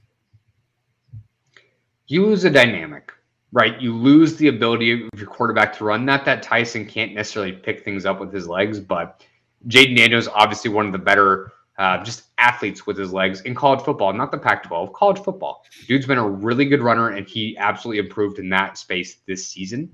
you 2.08 2.26
lose 2.26 2.46
a 2.46 2.50
dynamic, 2.50 3.12
right? 3.52 3.80
You 3.82 3.94
lose 3.96 4.38
the 4.38 4.48
ability 4.48 5.08
of 5.14 5.20
your 5.20 5.28
quarterback 5.28 5.78
to 5.78 5.86
run. 5.86 6.06
Not 6.06 6.26
that 6.26 6.42
Tyson 6.42 6.86
can't 6.86 7.14
necessarily 7.14 7.52
pick 7.52 7.84
things 7.84 8.06
up 8.06 8.20
with 8.20 8.34
his 8.34 8.48
legs, 8.48 8.80
but 8.80 9.26
Jayden 9.68 9.98
Daniels 9.98 10.26
is 10.26 10.30
obviously 10.34 10.72
one 10.72 10.86
of 10.86 10.94
the 10.94 10.98
better 10.98 11.52
uh, 11.78 12.04
just 12.04 12.24
athletes 12.38 12.88
with 12.88 12.98
his 12.98 13.14
legs 13.14 13.42
in 13.42 13.54
college 13.54 13.82
football, 13.82 14.12
not 14.14 14.32
the 14.32 14.38
Pac-12, 14.38 14.94
college 14.94 15.20
football. 15.20 15.64
Dude's 15.88 16.08
been 16.08 16.18
a 16.18 16.28
really 16.28 16.66
good 16.66 16.82
runner, 16.82 17.10
and 17.10 17.28
he 17.28 17.56
absolutely 17.58 18.00
improved 18.00 18.40
in 18.40 18.50
that 18.50 18.78
space 18.78 19.18
this 19.28 19.46
season. 19.46 19.92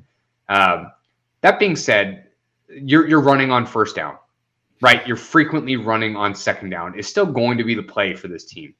Um, 0.49 0.91
that 1.41 1.59
being 1.59 1.75
said, 1.75 2.27
you're 2.69 3.07
you're 3.07 3.21
running 3.21 3.51
on 3.51 3.65
first 3.65 3.95
down, 3.95 4.17
right? 4.81 5.05
You're 5.07 5.17
frequently 5.17 5.75
running 5.75 6.15
on 6.15 6.33
second 6.35 6.69
down. 6.69 6.97
Is 6.97 7.07
still 7.07 7.25
going 7.25 7.57
to 7.57 7.63
be 7.63 7.75
the 7.75 7.83
play 7.83 8.13
for 8.13 8.27
this 8.27 8.45
team 8.45 8.73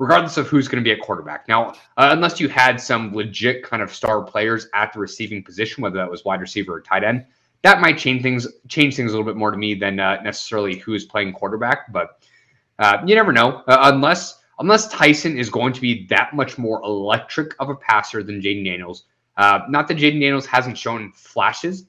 regardless 0.00 0.38
of 0.38 0.48
who's 0.48 0.66
going 0.66 0.82
to 0.82 0.88
be 0.88 0.90
at 0.90 1.00
quarterback. 1.00 1.46
Now, 1.46 1.72
uh, 1.98 2.08
unless 2.12 2.40
you 2.40 2.48
had 2.48 2.80
some 2.80 3.14
legit 3.14 3.62
kind 3.62 3.82
of 3.82 3.94
star 3.94 4.22
players 4.22 4.66
at 4.72 4.94
the 4.94 4.98
receiving 4.98 5.44
position, 5.44 5.82
whether 5.82 5.98
that 5.98 6.10
was 6.10 6.24
wide 6.24 6.40
receiver 6.40 6.74
or 6.74 6.80
tight 6.80 7.04
end, 7.04 7.26
that 7.62 7.82
might 7.82 7.98
change 7.98 8.22
things 8.22 8.48
change 8.68 8.96
things 8.96 9.12
a 9.12 9.14
little 9.16 9.30
bit 9.30 9.36
more 9.36 9.50
to 9.50 9.58
me 9.58 9.74
than 9.74 10.00
uh, 10.00 10.20
necessarily 10.22 10.78
who 10.78 10.94
is 10.94 11.04
playing 11.04 11.34
quarterback. 11.34 11.92
But 11.92 12.24
uh, 12.78 13.02
you 13.04 13.14
never 13.14 13.32
know, 13.32 13.62
uh, 13.68 13.92
unless 13.92 14.40
unless 14.58 14.88
Tyson 14.88 15.38
is 15.38 15.50
going 15.50 15.74
to 15.74 15.80
be 15.80 16.06
that 16.06 16.34
much 16.34 16.56
more 16.56 16.82
electric 16.82 17.54
of 17.58 17.68
a 17.68 17.74
passer 17.76 18.22
than 18.22 18.40
Jayden 18.40 18.64
Daniels. 18.64 19.04
Uh, 19.36 19.60
not 19.68 19.86
that 19.88 19.98
Jayden 19.98 20.20
Daniels 20.20 20.46
hasn't 20.46 20.76
shown 20.76 21.12
flashes, 21.12 21.86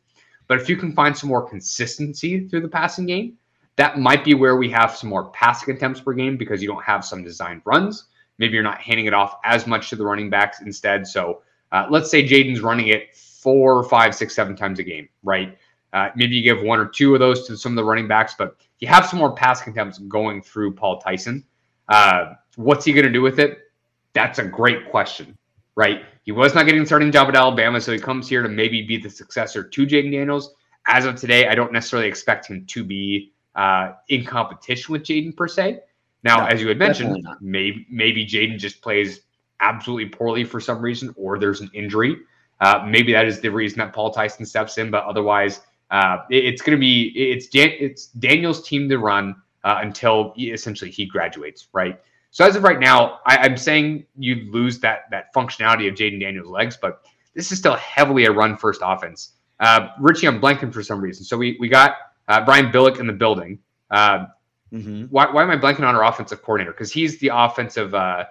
but 0.51 0.59
if 0.59 0.67
you 0.67 0.75
can 0.75 0.91
find 0.91 1.17
some 1.17 1.29
more 1.29 1.47
consistency 1.47 2.45
through 2.45 2.59
the 2.59 2.67
passing 2.67 3.05
game, 3.05 3.37
that 3.77 3.97
might 3.97 4.25
be 4.25 4.33
where 4.33 4.57
we 4.57 4.69
have 4.69 4.93
some 4.93 5.09
more 5.09 5.29
passing 5.29 5.73
attempts 5.73 6.01
per 6.01 6.11
game 6.11 6.35
because 6.35 6.61
you 6.61 6.67
don't 6.67 6.83
have 6.83 7.05
some 7.05 7.23
designed 7.23 7.61
runs. 7.63 8.07
Maybe 8.37 8.55
you're 8.55 8.61
not 8.61 8.81
handing 8.81 9.05
it 9.05 9.13
off 9.13 9.37
as 9.45 9.65
much 9.65 9.89
to 9.91 9.95
the 9.95 10.03
running 10.03 10.29
backs 10.29 10.59
instead. 10.59 11.07
So 11.07 11.41
uh, 11.71 11.87
let's 11.89 12.11
say 12.11 12.27
Jayden's 12.27 12.59
running 12.59 12.89
it 12.89 13.15
four, 13.15 13.85
five, 13.85 14.13
six, 14.13 14.35
seven 14.35 14.57
times 14.57 14.77
a 14.79 14.83
game, 14.83 15.07
right? 15.23 15.57
Uh, 15.93 16.09
maybe 16.17 16.35
you 16.35 16.43
give 16.43 16.61
one 16.61 16.81
or 16.81 16.87
two 16.87 17.13
of 17.13 17.21
those 17.21 17.47
to 17.47 17.55
some 17.55 17.71
of 17.71 17.77
the 17.77 17.85
running 17.85 18.09
backs, 18.09 18.35
but 18.37 18.57
you 18.79 18.89
have 18.89 19.05
some 19.05 19.19
more 19.19 19.33
passing 19.33 19.71
attempts 19.71 19.99
going 19.99 20.41
through 20.41 20.73
Paul 20.73 20.99
Tyson. 20.99 21.45
Uh, 21.87 22.33
what's 22.57 22.83
he 22.83 22.91
going 22.91 23.05
to 23.05 23.13
do 23.13 23.21
with 23.21 23.39
it? 23.39 23.71
That's 24.11 24.37
a 24.39 24.43
great 24.43 24.91
question, 24.91 25.37
right? 25.81 26.03
He 26.21 26.31
was 26.31 26.53
not 26.53 26.67
getting 26.67 26.85
starting 26.85 27.11
job 27.11 27.27
at 27.29 27.35
Alabama, 27.35 27.81
so 27.81 27.91
he 27.91 27.97
comes 27.97 28.29
here 28.29 28.43
to 28.43 28.49
maybe 28.49 28.83
be 28.83 28.97
the 28.97 29.09
successor 29.09 29.63
to 29.63 29.87
Jayden 29.87 30.11
Daniels. 30.11 30.53
As 30.87 31.05
of 31.05 31.15
today, 31.15 31.47
I 31.47 31.55
don't 31.55 31.73
necessarily 31.73 32.07
expect 32.07 32.45
him 32.45 32.67
to 32.67 32.83
be 32.83 33.33
uh, 33.55 33.93
in 34.07 34.23
competition 34.23 34.93
with 34.93 35.01
Jayden 35.01 35.35
per 35.35 35.47
se. 35.47 35.79
Now, 36.23 36.41
no, 36.41 36.45
as 36.45 36.61
you 36.61 36.67
had 36.67 36.77
mentioned, 36.77 37.27
maybe 37.41 37.87
maybe 37.89 38.27
Jayden 38.27 38.59
just 38.59 38.79
plays 38.83 39.21
absolutely 39.59 40.09
poorly 40.09 40.43
for 40.43 40.59
some 40.59 40.79
reason, 40.83 41.15
or 41.17 41.39
there's 41.39 41.61
an 41.61 41.71
injury. 41.73 42.15
Uh, 42.59 42.85
maybe 42.87 43.11
that 43.13 43.25
is 43.25 43.39
the 43.39 43.49
reason 43.49 43.79
that 43.79 43.91
Paul 43.91 44.11
Tyson 44.11 44.45
steps 44.45 44.77
in, 44.77 44.91
but 44.91 45.03
otherwise, 45.05 45.61
uh, 45.89 46.17
it, 46.29 46.45
it's 46.45 46.61
going 46.61 46.77
to 46.77 46.79
be 46.79 47.07
it's 47.15 47.47
Dan, 47.47 47.71
it's 47.79 48.05
Daniel's 48.27 48.61
team 48.61 48.87
to 48.87 48.99
run 48.99 49.35
uh, 49.63 49.79
until 49.81 50.33
he, 50.35 50.51
essentially 50.51 50.91
he 50.91 51.07
graduates, 51.07 51.69
right? 51.73 51.99
So 52.31 52.45
as 52.45 52.55
of 52.55 52.63
right 52.63 52.79
now, 52.79 53.19
I, 53.25 53.45
am 53.45 53.57
saying 53.57 54.05
you 54.17 54.49
lose 54.51 54.79
that 54.79 55.01
that 55.11 55.33
functionality 55.33 55.87
of 55.89 55.95
Jayden 55.95 56.21
Daniels' 56.21 56.47
legs, 56.47 56.77
but 56.81 57.05
this 57.35 57.51
is 57.51 57.59
still 57.59 57.75
heavily 57.75 58.25
a 58.25 58.31
run 58.31 58.57
first 58.57 58.81
offense. 58.83 59.33
Uh, 59.59 59.89
Richie, 59.99 60.27
I'm 60.27 60.41
blanking 60.41 60.73
for 60.73 60.81
some 60.81 61.01
reason. 61.01 61.25
So 61.25 61.37
we 61.37 61.57
we 61.59 61.67
got 61.67 61.95
uh, 62.29 62.43
Brian 62.43 62.71
Billick 62.71 62.99
in 62.99 63.07
the 63.07 63.13
building. 63.13 63.59
Uh, 63.89 64.27
mm-hmm. 64.73 65.03
why, 65.09 65.29
why 65.29 65.43
am 65.43 65.51
I 65.51 65.57
blanking 65.57 65.85
on 65.85 65.95
our 65.95 66.05
offensive 66.05 66.41
coordinator? 66.41 66.71
Because 66.71 66.91
he's 66.91 67.19
the 67.19 67.31
offensive, 67.33 67.93
uh, 67.93 68.23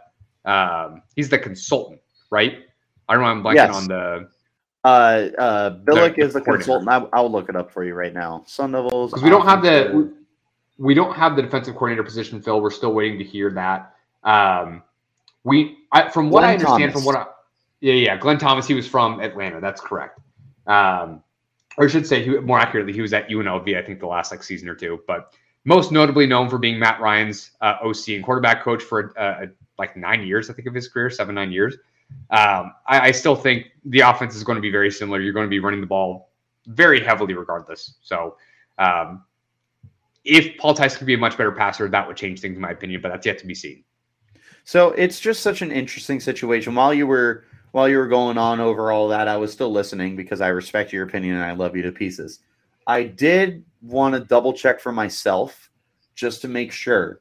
um, 0.46 1.02
he's 1.14 1.28
the 1.28 1.38
consultant, 1.38 2.00
right? 2.30 2.60
I 3.08 3.14
don't 3.14 3.22
know. 3.22 3.28
I'm 3.28 3.42
blanking 3.42 3.54
yes. 3.56 3.76
on 3.76 3.88
the. 3.88 4.28
Uh, 4.82 5.28
uh, 5.38 5.78
Billick 5.84 6.16
the, 6.16 6.22
is 6.22 6.32
the, 6.32 6.38
the 6.38 6.44
consultant. 6.46 6.88
I, 6.88 7.20
will 7.20 7.30
look 7.30 7.50
it 7.50 7.56
up 7.56 7.70
for 7.70 7.84
you 7.84 7.92
right 7.92 8.14
now. 8.14 8.44
Sun 8.46 8.72
Devils. 8.72 9.10
Because 9.10 9.22
we 9.22 9.28
don't 9.28 9.44
have 9.44 9.62
the 9.62 10.10
we 10.80 10.94
don't 10.94 11.14
have 11.14 11.36
the 11.36 11.42
defensive 11.42 11.74
coordinator 11.74 12.02
position 12.02 12.40
filled. 12.40 12.62
We're 12.62 12.70
still 12.70 12.94
waiting 12.94 13.18
to 13.18 13.24
hear 13.24 13.50
that. 13.50 13.94
Um, 14.24 14.82
we, 15.44 15.76
I, 15.92 16.08
from 16.08 16.30
what 16.30 16.40
Glenn 16.40 16.50
I 16.50 16.52
understand, 16.54 16.92
Thomas. 16.92 16.94
from 16.94 17.04
what 17.04 17.16
I, 17.16 17.26
yeah, 17.80 17.92
yeah, 17.92 18.16
Glenn 18.16 18.38
Thomas, 18.38 18.66
he 18.66 18.72
was 18.72 18.88
from 18.88 19.20
Atlanta. 19.20 19.60
That's 19.60 19.80
correct. 19.80 20.18
Um, 20.66 21.22
or 21.76 21.84
I 21.84 21.88
should 21.88 22.06
say, 22.06 22.24
he, 22.24 22.30
more 22.30 22.58
accurately, 22.58 22.94
he 22.94 23.02
was 23.02 23.12
at 23.12 23.28
UNLV. 23.28 23.76
I 23.76 23.82
think 23.82 24.00
the 24.00 24.06
last 24.06 24.30
like 24.30 24.42
season 24.42 24.70
or 24.70 24.74
two, 24.74 25.00
but 25.06 25.34
most 25.66 25.92
notably 25.92 26.26
known 26.26 26.48
for 26.48 26.56
being 26.56 26.78
Matt 26.78 26.98
Ryan's 26.98 27.50
uh, 27.60 27.76
OC 27.82 28.08
and 28.08 28.24
quarterback 28.24 28.62
coach 28.62 28.82
for 28.82 29.12
uh, 29.18 29.46
like 29.78 29.98
nine 29.98 30.26
years, 30.26 30.48
I 30.48 30.54
think 30.54 30.66
of 30.66 30.74
his 30.74 30.88
career, 30.88 31.10
seven 31.10 31.34
nine 31.34 31.52
years. 31.52 31.74
Um, 32.30 32.72
I, 32.86 33.00
I, 33.00 33.10
still 33.12 33.36
think 33.36 33.66
the 33.84 34.00
offense 34.00 34.34
is 34.34 34.42
going 34.42 34.56
to 34.56 34.62
be 34.62 34.70
very 34.70 34.90
similar. 34.90 35.20
You're 35.20 35.32
going 35.32 35.46
to 35.46 35.50
be 35.50 35.60
running 35.60 35.80
the 35.80 35.86
ball 35.86 36.30
very 36.66 37.00
heavily, 37.00 37.34
regardless. 37.34 37.94
So 38.02 38.36
um, 38.78 39.22
if 40.24 40.56
Paul 40.58 40.74
Tyson 40.74 40.98
could 40.98 41.06
be 41.06 41.14
a 41.14 41.18
much 41.18 41.36
better 41.36 41.52
passer, 41.52 41.88
that 41.88 42.06
would 42.06 42.16
change 42.16 42.40
things, 42.40 42.56
in 42.56 42.60
my 42.60 42.70
opinion. 42.70 43.00
But 43.00 43.10
that's 43.10 43.26
yet 43.26 43.38
to 43.38 43.46
be 43.46 43.54
seen. 43.54 43.84
So 44.64 44.90
it's 44.92 45.20
just 45.20 45.42
such 45.42 45.62
an 45.62 45.72
interesting 45.72 46.20
situation. 46.20 46.74
While 46.74 46.94
you 46.94 47.06
were 47.06 47.44
while 47.72 47.88
you 47.88 47.98
were 47.98 48.08
going 48.08 48.36
on 48.36 48.60
over 48.60 48.90
all 48.90 49.08
that, 49.08 49.28
I 49.28 49.36
was 49.36 49.52
still 49.52 49.70
listening 49.70 50.16
because 50.16 50.40
I 50.40 50.48
respect 50.48 50.92
your 50.92 51.04
opinion 51.04 51.36
and 51.36 51.44
I 51.44 51.52
love 51.52 51.76
you 51.76 51.82
to 51.82 51.92
pieces. 51.92 52.40
I 52.86 53.04
did 53.04 53.64
want 53.80 54.14
to 54.14 54.20
double 54.20 54.52
check 54.52 54.80
for 54.80 54.90
myself 54.90 55.70
just 56.14 56.42
to 56.42 56.48
make 56.48 56.72
sure 56.72 57.20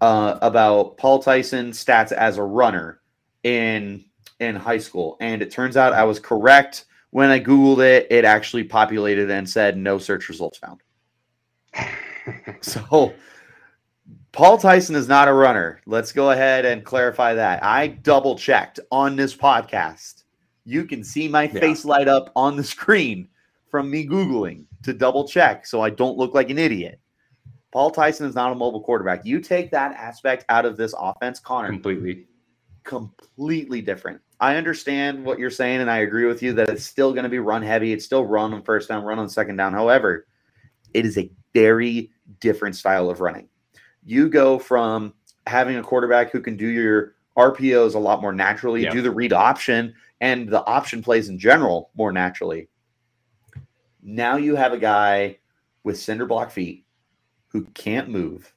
uh, 0.00 0.38
about 0.42 0.96
Paul 0.96 1.22
Tyson's 1.22 1.82
stats 1.82 2.10
as 2.12 2.38
a 2.38 2.42
runner 2.42 3.00
in 3.44 4.04
in 4.40 4.56
high 4.56 4.78
school, 4.78 5.16
and 5.20 5.40
it 5.40 5.50
turns 5.52 5.76
out 5.76 5.92
I 5.92 6.04
was 6.04 6.18
correct 6.18 6.86
when 7.10 7.30
I 7.30 7.38
googled 7.38 7.84
it. 7.84 8.08
It 8.10 8.24
actually 8.24 8.64
populated 8.64 9.30
and 9.30 9.48
said 9.48 9.76
no 9.76 9.98
search 9.98 10.28
results 10.28 10.58
found. 10.58 10.80
so 12.60 13.14
Paul 14.32 14.58
Tyson 14.58 14.96
is 14.96 15.08
not 15.08 15.28
a 15.28 15.32
runner. 15.32 15.80
Let's 15.86 16.12
go 16.12 16.30
ahead 16.30 16.64
and 16.64 16.84
clarify 16.84 17.34
that. 17.34 17.62
I 17.62 17.88
double 17.88 18.36
checked 18.36 18.80
on 18.90 19.16
this 19.16 19.36
podcast. 19.36 20.24
You 20.64 20.84
can 20.84 21.04
see 21.04 21.28
my 21.28 21.44
yeah. 21.44 21.60
face 21.60 21.84
light 21.84 22.08
up 22.08 22.30
on 22.36 22.56
the 22.56 22.64
screen 22.64 23.28
from 23.70 23.90
me 23.90 24.06
Googling 24.06 24.64
to 24.84 24.92
double 24.92 25.26
check 25.26 25.66
so 25.66 25.80
I 25.80 25.90
don't 25.90 26.16
look 26.16 26.34
like 26.34 26.50
an 26.50 26.58
idiot. 26.58 27.00
Paul 27.72 27.90
Tyson 27.90 28.26
is 28.26 28.34
not 28.34 28.52
a 28.52 28.54
mobile 28.54 28.82
quarterback. 28.82 29.24
You 29.24 29.40
take 29.40 29.70
that 29.70 29.96
aspect 29.96 30.44
out 30.48 30.66
of 30.66 30.76
this 30.76 30.94
offense, 30.98 31.40
Connor. 31.40 31.68
Completely. 31.68 32.26
Completely 32.84 33.80
different. 33.80 34.20
I 34.40 34.56
understand 34.56 35.24
what 35.24 35.38
you're 35.38 35.50
saying, 35.50 35.80
and 35.80 35.90
I 35.90 35.98
agree 35.98 36.26
with 36.26 36.42
you 36.42 36.52
that 36.54 36.68
it's 36.68 36.84
still 36.84 37.12
going 37.12 37.22
to 37.22 37.30
be 37.30 37.38
run 37.38 37.62
heavy. 37.62 37.92
It's 37.92 38.04
still 38.04 38.26
run 38.26 38.52
on 38.52 38.62
first 38.62 38.88
down, 38.88 39.04
run 39.04 39.18
on 39.18 39.28
second 39.28 39.56
down. 39.56 39.72
However, 39.72 40.26
it 40.92 41.06
is 41.06 41.16
a 41.16 41.30
very 41.54 42.10
different 42.40 42.76
style 42.76 43.10
of 43.10 43.20
running. 43.20 43.48
You 44.04 44.28
go 44.28 44.58
from 44.58 45.14
having 45.46 45.76
a 45.76 45.82
quarterback 45.82 46.30
who 46.30 46.40
can 46.40 46.56
do 46.56 46.66
your 46.66 47.14
RPOs 47.36 47.94
a 47.94 47.98
lot 47.98 48.20
more 48.20 48.32
naturally, 48.32 48.82
yeah. 48.84 48.90
do 48.90 49.02
the 49.02 49.10
read 49.10 49.32
option 49.32 49.94
and 50.20 50.48
the 50.48 50.64
option 50.66 51.02
plays 51.02 51.28
in 51.28 51.38
general 51.38 51.90
more 51.94 52.12
naturally. 52.12 52.68
Now 54.02 54.36
you 54.36 54.56
have 54.56 54.72
a 54.72 54.78
guy 54.78 55.38
with 55.84 55.98
cinder 55.98 56.26
block 56.26 56.50
feet 56.50 56.84
who 57.48 57.64
can't 57.74 58.08
move. 58.08 58.52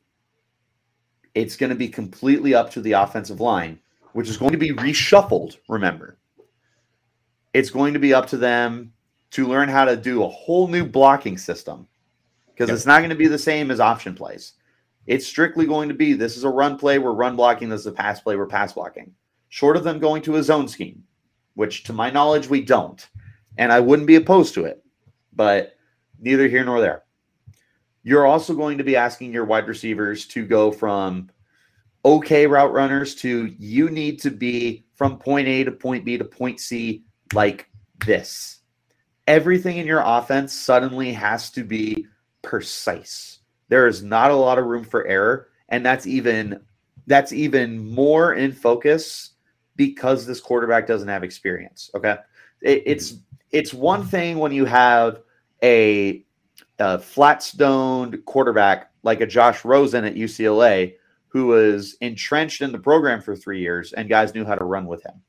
It's 1.33 1.57
going 1.57 1.69
to 1.69 1.75
be 1.75 1.89
completely 1.89 2.53
up 2.53 2.71
to 2.71 2.81
the 2.81 2.93
offensive 2.93 3.41
line, 3.41 3.79
which 4.13 4.29
is 4.29 4.37
going 4.37 4.53
to 4.53 4.57
be 4.57 4.71
reshuffled, 4.71 5.57
remember. 5.67 6.17
It's 7.53 7.69
going 7.69 7.93
to 7.93 7.99
be 7.99 8.13
up 8.13 8.27
to 8.27 8.37
them 8.37 8.93
to 9.31 9.47
learn 9.47 9.69
how 9.69 9.85
to 9.85 9.97
do 9.97 10.23
a 10.23 10.29
whole 10.29 10.67
new 10.67 10.85
blocking 10.85 11.37
system 11.37 11.87
because 12.55 12.69
yep. 12.69 12.75
it's 12.75 12.85
not 12.85 12.99
going 12.99 13.09
to 13.09 13.15
be 13.15 13.27
the 13.27 13.37
same 13.37 13.69
as 13.69 13.81
option 13.81 14.15
plays. 14.15 14.53
It's 15.05 15.27
strictly 15.27 15.65
going 15.65 15.89
to 15.89 15.95
be 15.95 16.13
this 16.13 16.37
is 16.37 16.45
a 16.45 16.49
run 16.49 16.77
play, 16.77 16.99
we're 16.99 17.11
run 17.11 17.35
blocking, 17.35 17.69
this 17.69 17.81
is 17.81 17.87
a 17.87 17.91
pass 17.91 18.21
play, 18.21 18.37
we're 18.37 18.47
pass 18.47 18.73
blocking. 18.73 19.13
Short 19.49 19.77
of 19.77 19.83
them 19.83 19.99
going 19.99 20.21
to 20.23 20.37
a 20.37 20.43
zone 20.43 20.67
scheme, 20.67 21.03
which 21.53 21.83
to 21.83 21.93
my 21.93 22.09
knowledge 22.09 22.49
we 22.49 22.61
don't. 22.61 23.05
And 23.57 23.71
I 23.71 23.79
wouldn't 23.81 24.07
be 24.07 24.15
opposed 24.15 24.53
to 24.55 24.65
it, 24.65 24.83
but 25.33 25.75
neither 26.19 26.47
here 26.47 26.63
nor 26.63 26.81
there. 26.81 27.03
You're 28.03 28.25
also 28.25 28.53
going 28.53 28.77
to 28.77 28.83
be 28.83 28.95
asking 28.95 29.33
your 29.33 29.45
wide 29.45 29.67
receivers 29.67 30.25
to 30.27 30.45
go 30.45 30.71
from 30.71 31.29
okay 32.03 32.45
route 32.45 32.71
runners 32.71 33.15
to 33.15 33.53
you 33.57 33.89
need 33.89 34.21
to 34.21 34.29
be 34.29 34.85
from 34.93 35.17
point 35.17 35.47
A 35.47 35.63
to 35.63 35.71
point 35.71 36.05
B 36.05 36.17
to 36.17 36.23
point 36.23 36.59
C 36.59 37.03
like 37.33 37.69
this. 38.05 38.59
Everything 39.27 39.77
in 39.77 39.87
your 39.87 40.03
offense 40.05 40.53
suddenly 40.53 41.13
has 41.13 41.49
to 41.51 41.63
be 41.63 42.05
precise. 42.45 43.39
There 43.67 43.87
is 43.87 44.03
not 44.03 44.31
a 44.31 44.35
lot 44.35 44.59
of 44.59 44.65
room 44.65 44.83
for 44.83 45.05
error, 45.05 45.49
and 45.69 45.85
that's 45.85 46.07
even 46.07 46.61
that's 47.07 47.33
even 47.33 47.77
more 47.93 48.35
in 48.35 48.51
focus 48.51 49.31
because 49.75 50.25
this 50.25 50.39
quarterback 50.39 50.87
doesn't 50.87 51.07
have 51.07 51.23
experience. 51.23 51.89
Okay, 51.95 52.15
it, 52.61 52.83
hmm. 52.83 52.89
it's 52.91 53.15
it's 53.51 53.73
one 53.73 54.05
thing 54.05 54.37
when 54.37 54.51
you 54.51 54.65
have 54.65 55.21
a, 55.63 56.23
a 56.79 56.99
flat 56.99 57.41
stoned 57.41 58.23
quarterback 58.25 58.91
like 59.03 59.21
a 59.21 59.25
Josh 59.25 59.63
Rosen 59.63 60.03
at 60.03 60.15
UCLA 60.15 60.95
who 61.29 61.47
was 61.47 61.95
entrenched 62.01 62.61
in 62.61 62.71
the 62.71 62.79
program 62.79 63.21
for 63.21 63.35
three 63.35 63.59
years 63.59 63.93
and 63.93 64.09
guys 64.09 64.33
knew 64.33 64.45
how 64.45 64.55
to 64.55 64.65
run 64.65 64.85
with 64.85 65.03
him. 65.03 65.21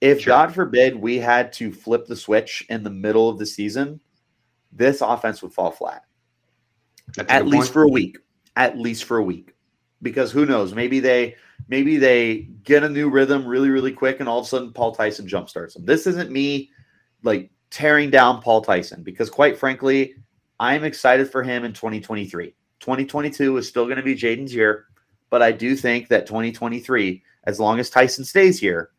If 0.00 0.20
sure. 0.20 0.32
God 0.32 0.54
forbid 0.54 0.96
we 0.96 1.18
had 1.18 1.52
to 1.54 1.72
flip 1.72 2.06
the 2.06 2.16
switch 2.16 2.64
in 2.68 2.82
the 2.82 2.90
middle 2.90 3.28
of 3.28 3.38
the 3.38 3.46
season, 3.46 4.00
this 4.72 5.00
offense 5.00 5.42
would 5.42 5.52
fall 5.52 5.70
flat. 5.70 6.04
At 7.28 7.46
least 7.46 7.64
point. 7.64 7.72
for 7.72 7.82
a 7.82 7.88
week. 7.88 8.18
At 8.56 8.78
least 8.78 9.04
for 9.04 9.18
a 9.18 9.22
week. 9.22 9.54
Because 10.02 10.32
who 10.32 10.46
knows? 10.46 10.74
Maybe 10.74 11.00
they 11.00 11.36
maybe 11.68 11.96
they 11.96 12.48
get 12.64 12.82
a 12.82 12.88
new 12.88 13.08
rhythm 13.08 13.46
really, 13.46 13.70
really 13.70 13.92
quick, 13.92 14.20
and 14.20 14.28
all 14.28 14.40
of 14.40 14.46
a 14.46 14.48
sudden 14.48 14.72
Paul 14.72 14.94
Tyson 14.94 15.28
jump 15.28 15.48
starts 15.48 15.74
them. 15.74 15.84
This 15.84 16.06
isn't 16.06 16.30
me 16.30 16.70
like 17.22 17.50
tearing 17.70 18.10
down 18.10 18.42
Paul 18.42 18.62
Tyson 18.62 19.02
because 19.02 19.30
quite 19.30 19.56
frankly, 19.58 20.14
I'm 20.58 20.84
excited 20.84 21.30
for 21.30 21.42
him 21.42 21.64
in 21.64 21.72
2023. 21.72 22.54
2022 22.80 23.56
is 23.56 23.68
still 23.68 23.84
going 23.84 23.96
to 23.96 24.02
be 24.02 24.16
Jayden's 24.16 24.54
year, 24.54 24.86
but 25.30 25.40
I 25.40 25.52
do 25.52 25.76
think 25.76 26.08
that 26.08 26.26
2023, 26.26 27.22
as 27.44 27.60
long 27.60 27.78
as 27.78 27.88
Tyson 27.90 28.24
stays 28.24 28.58
here, 28.58 28.90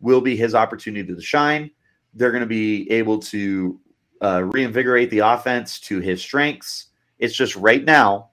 will 0.00 0.20
be 0.20 0.36
his 0.36 0.54
opportunity 0.54 1.14
to 1.14 1.20
shine. 1.20 1.70
They're 2.14 2.32
going 2.32 2.42
to 2.42 2.46
be 2.46 2.90
able 2.90 3.18
to 3.20 3.78
uh, 4.22 4.44
reinvigorate 4.44 5.10
the 5.10 5.18
offense 5.20 5.78
to 5.80 6.00
his 6.00 6.20
strengths. 6.20 6.86
It's 7.18 7.34
just 7.34 7.56
right 7.56 7.84
now, 7.84 8.30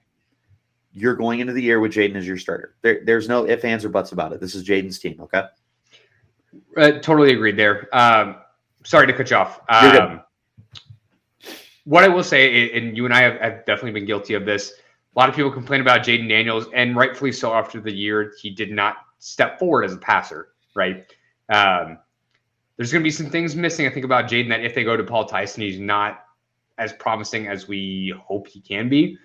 you're 0.92 1.16
going 1.16 1.40
into 1.40 1.52
the 1.52 1.62
year 1.62 1.80
with 1.80 1.92
Jayden 1.92 2.14
as 2.14 2.26
your 2.26 2.38
starter. 2.38 2.76
There, 2.82 3.00
there's 3.04 3.28
no 3.28 3.46
if, 3.46 3.64
ands, 3.64 3.84
or 3.84 3.88
buts 3.88 4.12
about 4.12 4.32
it. 4.32 4.40
This 4.40 4.54
is 4.54 4.64
Jayden's 4.64 4.98
team. 4.98 5.20
Okay. 5.20 5.42
Uh, 6.76 6.92
totally 6.92 7.32
agreed 7.32 7.56
there. 7.56 7.88
Um, 7.92 8.36
sorry 8.84 9.06
to 9.08 9.12
cut 9.12 9.30
you 9.30 9.36
off. 9.36 9.60
Um, 9.68 10.20
what 11.84 12.04
I 12.04 12.08
will 12.08 12.22
say, 12.22 12.70
and 12.72 12.96
you 12.96 13.04
and 13.04 13.12
I 13.12 13.22
have, 13.22 13.40
have, 13.40 13.66
definitely 13.66 13.92
been 13.92 14.06
guilty 14.06 14.34
of 14.34 14.44
this. 14.44 14.72
A 15.14 15.18
lot 15.18 15.28
of 15.28 15.34
people 15.34 15.50
complain 15.50 15.80
about 15.80 16.00
Jayden 16.00 16.28
Daniels, 16.28 16.66
and 16.72 16.96
rightfully 16.96 17.32
so. 17.32 17.52
After 17.52 17.80
the 17.80 17.92
year, 17.92 18.32
he 18.40 18.50
did 18.50 18.70
not 18.70 18.96
step 19.18 19.58
forward 19.58 19.84
as 19.84 19.92
a 19.92 19.98
passer. 19.98 20.48
Right. 20.74 21.04
Um, 21.48 21.98
there's 22.76 22.90
going 22.90 23.02
to 23.02 23.04
be 23.04 23.10
some 23.10 23.30
things 23.30 23.54
missing. 23.54 23.86
I 23.86 23.90
think 23.90 24.04
about 24.04 24.28
Jayden 24.28 24.48
that 24.48 24.64
if 24.64 24.74
they 24.74 24.82
go 24.82 24.96
to 24.96 25.04
Paul 25.04 25.26
Tyson, 25.26 25.62
he's 25.62 25.78
not 25.78 26.23
as 26.78 26.92
promising 26.94 27.48
as 27.48 27.68
we 27.68 28.14
hope 28.20 28.48
he 28.48 28.60
can 28.60 28.88
be. 28.88 29.16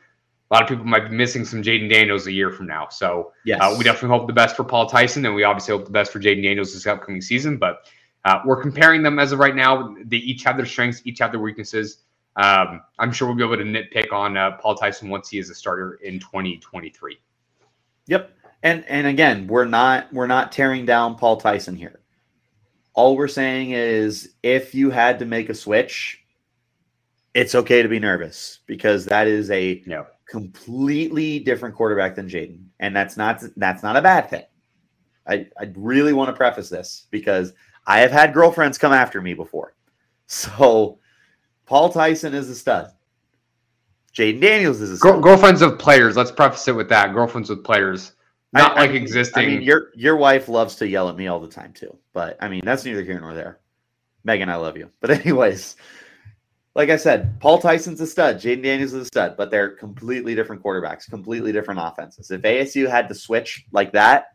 A 0.52 0.54
lot 0.54 0.64
of 0.64 0.70
people 0.70 0.86
might 0.86 1.10
be 1.10 1.16
missing 1.16 1.46
some 1.46 1.62
Jayden 1.62 1.90
Daniels 1.90 2.26
a 2.26 2.32
year 2.32 2.52
from 2.52 2.66
now. 2.66 2.88
So 2.90 3.34
yes. 3.46 3.60
Uh, 3.62 3.76
we 3.78 3.84
definitely 3.84 4.18
hope 4.18 4.28
the 4.28 4.34
best 4.34 4.56
for 4.56 4.64
Paul 4.64 4.88
Tyson, 4.88 5.26
and 5.26 5.36
we 5.36 5.44
obviously 5.44 5.76
hope 5.76 5.86
the 5.86 5.92
best 5.92 6.12
for 6.12 6.20
Jayden 6.20 6.44
Daniels 6.44 6.74
this 6.74 6.88
upcoming 6.88 7.22
season. 7.22 7.58
But 7.58 7.88
uh, 8.26 8.42
we're 8.46 8.62
comparing 8.62 9.04
them 9.04 9.20
as 9.20 9.32
of 9.32 9.40
right 9.40 9.56
now. 9.56 9.96
They 10.06 10.18
each 10.18 10.44
have 10.44 10.58
their 10.58 10.66
strengths, 10.66 11.02
each 11.06 11.20
have 11.20 11.32
their 11.32 11.40
weaknesses. 11.40 12.00
Um, 12.36 12.82
I'm 12.98 13.12
sure 13.12 13.28
we'll 13.28 13.38
be 13.38 13.44
able 13.44 13.58
to 13.58 13.64
nitpick 13.64 14.12
on 14.14 14.38
uh, 14.38 14.58
Paul 14.58 14.76
Tyson 14.76 15.10
once 15.10 15.30
he 15.30 15.40
is 15.40 15.50
a 15.50 15.56
starter 15.56 16.00
in 16.04 16.20
2023. 16.20 17.20
Yep, 18.08 18.32
and 18.64 18.86
and 18.88 19.08
again, 19.08 19.46
we're 19.48 19.66
not 19.66 20.12
we're 20.12 20.28
not 20.28 20.52
tearing 20.52 20.86
down 20.86 21.16
Paul 21.16 21.38
Tyson 21.38 21.76
here. 21.76 22.00
All 22.94 23.16
we're 23.16 23.28
saying 23.28 23.72
is 23.72 24.34
if 24.42 24.74
you 24.74 24.90
had 24.90 25.20
to 25.20 25.26
make 25.26 25.50
a 25.50 25.54
switch, 25.54 26.24
it's 27.34 27.56
okay 27.56 27.82
to 27.82 27.90
be 27.90 28.00
nervous 28.00 28.60
because 28.66 29.06
that 29.06 29.28
is 29.28 29.52
a 29.52 29.84
no. 29.86 30.06
completely 30.28 31.40
different 31.40 31.76
quarterback 31.76 32.16
than 32.16 32.28
Jayden, 32.28 32.66
and 32.80 32.96
that's 32.96 33.18
not 33.18 33.44
that's 33.58 33.84
not 33.84 33.96
a 33.96 34.02
bad 34.02 34.30
thing. 34.30 34.46
I 35.28 35.48
I 35.60 35.72
really 35.76 36.14
want 36.14 36.30
to 36.30 36.36
preface 36.36 36.70
this 36.70 37.08
because 37.12 37.54
I 37.86 38.00
have 38.00 38.12
had 38.12 38.34
girlfriends 38.34 38.78
come 38.78 38.94
after 38.94 39.22
me 39.22 39.34
before, 39.34 39.76
so 40.28 41.00
Paul 41.66 41.90
Tyson 41.90 42.34
is 42.34 42.50
a 42.50 42.56
stud. 42.56 42.92
Jayden 44.14 44.42
Daniels 44.42 44.82
is 44.82 44.92
a 44.92 44.98
stud. 44.98 45.22
girlfriends 45.22 45.62
of 45.62 45.78
players. 45.78 46.18
Let's 46.18 46.32
preface 46.32 46.68
it 46.68 46.76
with 46.76 46.90
that. 46.90 47.14
Girlfriends 47.14 47.50
with 47.50 47.64
players. 47.64 48.14
Not 48.52 48.72
I, 48.72 48.82
like 48.82 48.90
I 48.90 48.94
mean, 48.94 49.02
existing. 49.04 49.44
I 49.44 49.48
mean, 49.48 49.62
your 49.62 49.90
your 49.96 50.18
wife 50.18 50.50
loves 50.50 50.76
to 50.78 50.88
yell 50.88 51.10
at 51.10 51.16
me 51.16 51.28
all 51.28 51.40
the 51.40 51.48
time 51.48 51.74
too. 51.74 51.96
But 52.14 52.38
I 52.42 52.48
mean, 52.48 52.62
that's 52.64 52.84
neither 52.84 53.04
here 53.04 53.20
nor 53.20 53.36
there. 53.36 53.60
Megan, 54.24 54.50
I 54.50 54.56
love 54.56 54.76
you. 54.76 54.90
But 55.00 55.12
anyways, 55.26 55.76
like 56.80 56.90
I 56.90 56.96
said, 56.96 57.38
Paul 57.42 57.60
Tyson's 57.60 58.00
a 58.00 58.08
stud. 58.08 58.38
Jayden 58.38 58.64
Daniels 58.64 58.94
is 58.94 59.02
a 59.02 59.06
stud, 59.06 59.36
but 59.36 59.52
they're 59.52 59.72
completely 59.72 60.34
different 60.34 60.64
quarterbacks, 60.64 61.10
completely 61.10 61.52
different 61.52 61.82
offenses. 61.84 62.32
If 62.32 62.42
ASU 62.44 62.90
had 62.90 63.10
to 63.10 63.16
switch 63.16 63.66
like 63.74 63.92
that, 63.92 64.28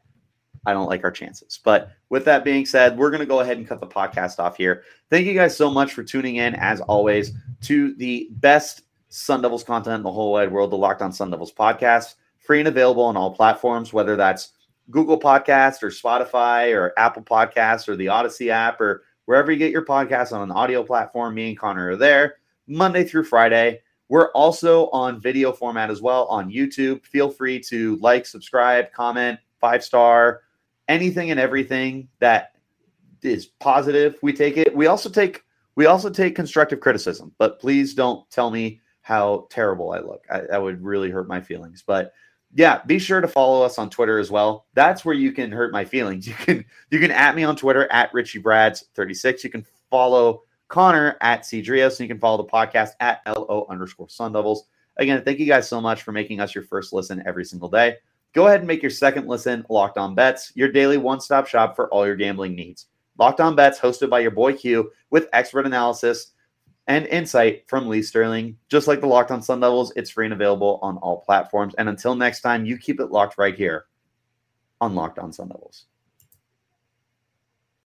I 0.66 0.74
don't 0.74 0.86
like 0.86 1.04
our 1.04 1.10
chances. 1.10 1.58
But 1.64 1.92
with 2.10 2.26
that 2.26 2.44
being 2.44 2.66
said, 2.66 2.98
we're 2.98 3.08
going 3.08 3.20
to 3.20 3.26
go 3.26 3.40
ahead 3.40 3.56
and 3.56 3.66
cut 3.66 3.80
the 3.80 3.86
podcast 3.86 4.40
off 4.40 4.58
here. 4.58 4.82
Thank 5.08 5.24
you 5.24 5.32
guys 5.32 5.56
so 5.56 5.70
much 5.70 5.94
for 5.94 6.04
tuning 6.04 6.36
in, 6.36 6.54
as 6.56 6.82
always, 6.82 7.32
to 7.62 7.94
the 7.94 8.28
best 8.32 8.82
Sun 9.08 9.40
Devils 9.40 9.64
content 9.64 9.96
in 9.96 10.02
the 10.02 10.12
whole 10.12 10.32
wide 10.32 10.52
world, 10.52 10.70
the 10.70 10.76
Locked 10.76 11.00
On 11.00 11.12
Sun 11.12 11.30
Devils 11.30 11.54
podcast, 11.54 12.16
free 12.40 12.58
and 12.58 12.68
available 12.68 13.04
on 13.04 13.16
all 13.16 13.34
platforms, 13.34 13.94
whether 13.94 14.16
that's 14.16 14.50
Google 14.90 15.18
Podcast 15.18 15.82
or 15.82 15.88
Spotify 15.88 16.76
or 16.76 16.92
Apple 16.98 17.22
Podcasts 17.22 17.88
or 17.88 17.96
the 17.96 18.06
Audacy 18.06 18.50
app 18.50 18.82
or 18.82 19.04
wherever 19.26 19.52
you 19.52 19.58
get 19.58 19.72
your 19.72 19.84
podcasts 19.84 20.32
on 20.32 20.42
an 20.42 20.50
audio 20.50 20.82
platform. 20.82 21.34
Me 21.34 21.48
and 21.48 21.58
Connor 21.58 21.90
are 21.90 21.96
there 21.96 22.36
Monday 22.66 23.04
through 23.04 23.24
Friday. 23.24 23.80
We're 24.08 24.30
also 24.32 24.88
on 24.90 25.20
video 25.20 25.52
format 25.52 25.90
as 25.90 26.02
well 26.02 26.26
on 26.26 26.50
YouTube. 26.50 27.04
Feel 27.06 27.30
free 27.30 27.58
to 27.60 27.96
like, 27.96 28.26
subscribe, 28.26 28.92
comment, 28.92 29.38
five 29.60 29.82
star, 29.82 30.42
anything 30.88 31.30
and 31.30 31.40
everything 31.40 32.08
that 32.18 32.54
is 33.22 33.46
positive, 33.46 34.16
we 34.22 34.32
take 34.32 34.56
it. 34.56 34.74
We 34.74 34.86
also 34.86 35.08
take 35.08 35.42
we 35.76 35.86
also 35.86 36.10
take 36.10 36.36
constructive 36.36 36.78
criticism, 36.80 37.32
but 37.38 37.58
please 37.58 37.94
don't 37.94 38.28
tell 38.30 38.50
me 38.50 38.80
how 39.02 39.48
terrible 39.50 39.92
I 39.92 39.98
look. 39.98 40.24
I, 40.30 40.42
that 40.50 40.62
would 40.62 40.82
really 40.82 41.10
hurt 41.10 41.26
my 41.26 41.40
feelings. 41.40 41.82
But 41.84 42.12
yeah, 42.54 42.80
be 42.86 42.98
sure 42.98 43.20
to 43.20 43.26
follow 43.26 43.62
us 43.62 43.78
on 43.78 43.90
Twitter 43.90 44.18
as 44.18 44.30
well. 44.30 44.66
That's 44.74 45.04
where 45.04 45.14
you 45.14 45.32
can 45.32 45.50
hurt 45.50 45.72
my 45.72 45.84
feelings. 45.84 46.26
You 46.34 46.34
can 46.34 46.64
you 46.90 47.00
can 47.00 47.10
at 47.10 47.34
me 47.34 47.44
on 47.44 47.56
Twitter 47.56 47.90
at 47.90 48.14
Richie 48.14 48.38
Brads 48.38 48.84
36. 48.94 49.44
You 49.44 49.50
can 49.50 49.66
follow 49.90 50.42
Connor 50.68 51.16
at 51.20 51.42
Cedrios, 51.42 51.98
and 51.98 52.00
you 52.00 52.08
can 52.08 52.20
follow 52.20 52.38
the 52.38 52.50
podcast 52.50 52.90
at 53.00 53.20
LO 53.26 53.66
underscore 53.68 54.08
Sun 54.08 54.32
Devils. 54.32 54.64
Again, 54.96 55.22
thank 55.24 55.40
you 55.40 55.46
guys 55.46 55.68
so 55.68 55.80
much 55.80 56.02
for 56.02 56.12
making 56.12 56.40
us 56.40 56.54
your 56.54 56.64
first 56.64 56.92
listen 56.92 57.22
every 57.26 57.44
single 57.44 57.68
day. 57.68 57.96
Go 58.32 58.46
ahead 58.46 58.60
and 58.60 58.68
make 58.68 58.82
your 58.82 58.90
second 58.90 59.26
listen 59.26 59.64
Locked 59.68 59.98
On 59.98 60.14
Bets, 60.14 60.52
your 60.54 60.70
daily 60.70 60.96
one 60.96 61.20
stop 61.20 61.46
shop 61.46 61.74
for 61.74 61.88
all 61.88 62.06
your 62.06 62.16
gambling 62.16 62.54
needs. 62.54 62.86
Locked 63.18 63.40
On 63.40 63.54
Bets, 63.54 63.78
hosted 63.78 64.10
by 64.10 64.20
your 64.20 64.30
boy 64.30 64.52
Q, 64.54 64.90
with 65.10 65.28
expert 65.32 65.66
analysis 65.66 66.32
and 66.86 67.06
insight 67.06 67.64
from 67.68 67.88
Lee 67.88 68.02
Sterling. 68.02 68.58
Just 68.68 68.86
like 68.86 69.00
the 69.00 69.06
Locked 69.06 69.30
On 69.30 69.42
Sun 69.42 69.60
Devils, 69.60 69.92
it's 69.96 70.10
free 70.10 70.26
and 70.26 70.34
available 70.34 70.78
on 70.82 70.98
all 70.98 71.20
platforms. 71.20 71.74
And 71.78 71.88
until 71.88 72.14
next 72.14 72.40
time, 72.40 72.66
you 72.66 72.78
keep 72.78 73.00
it 73.00 73.10
locked 73.10 73.38
right 73.38 73.54
here 73.54 73.86
on 74.80 74.94
Locked 74.94 75.18
On 75.18 75.32
Sun 75.32 75.48
Devils. 75.48 75.86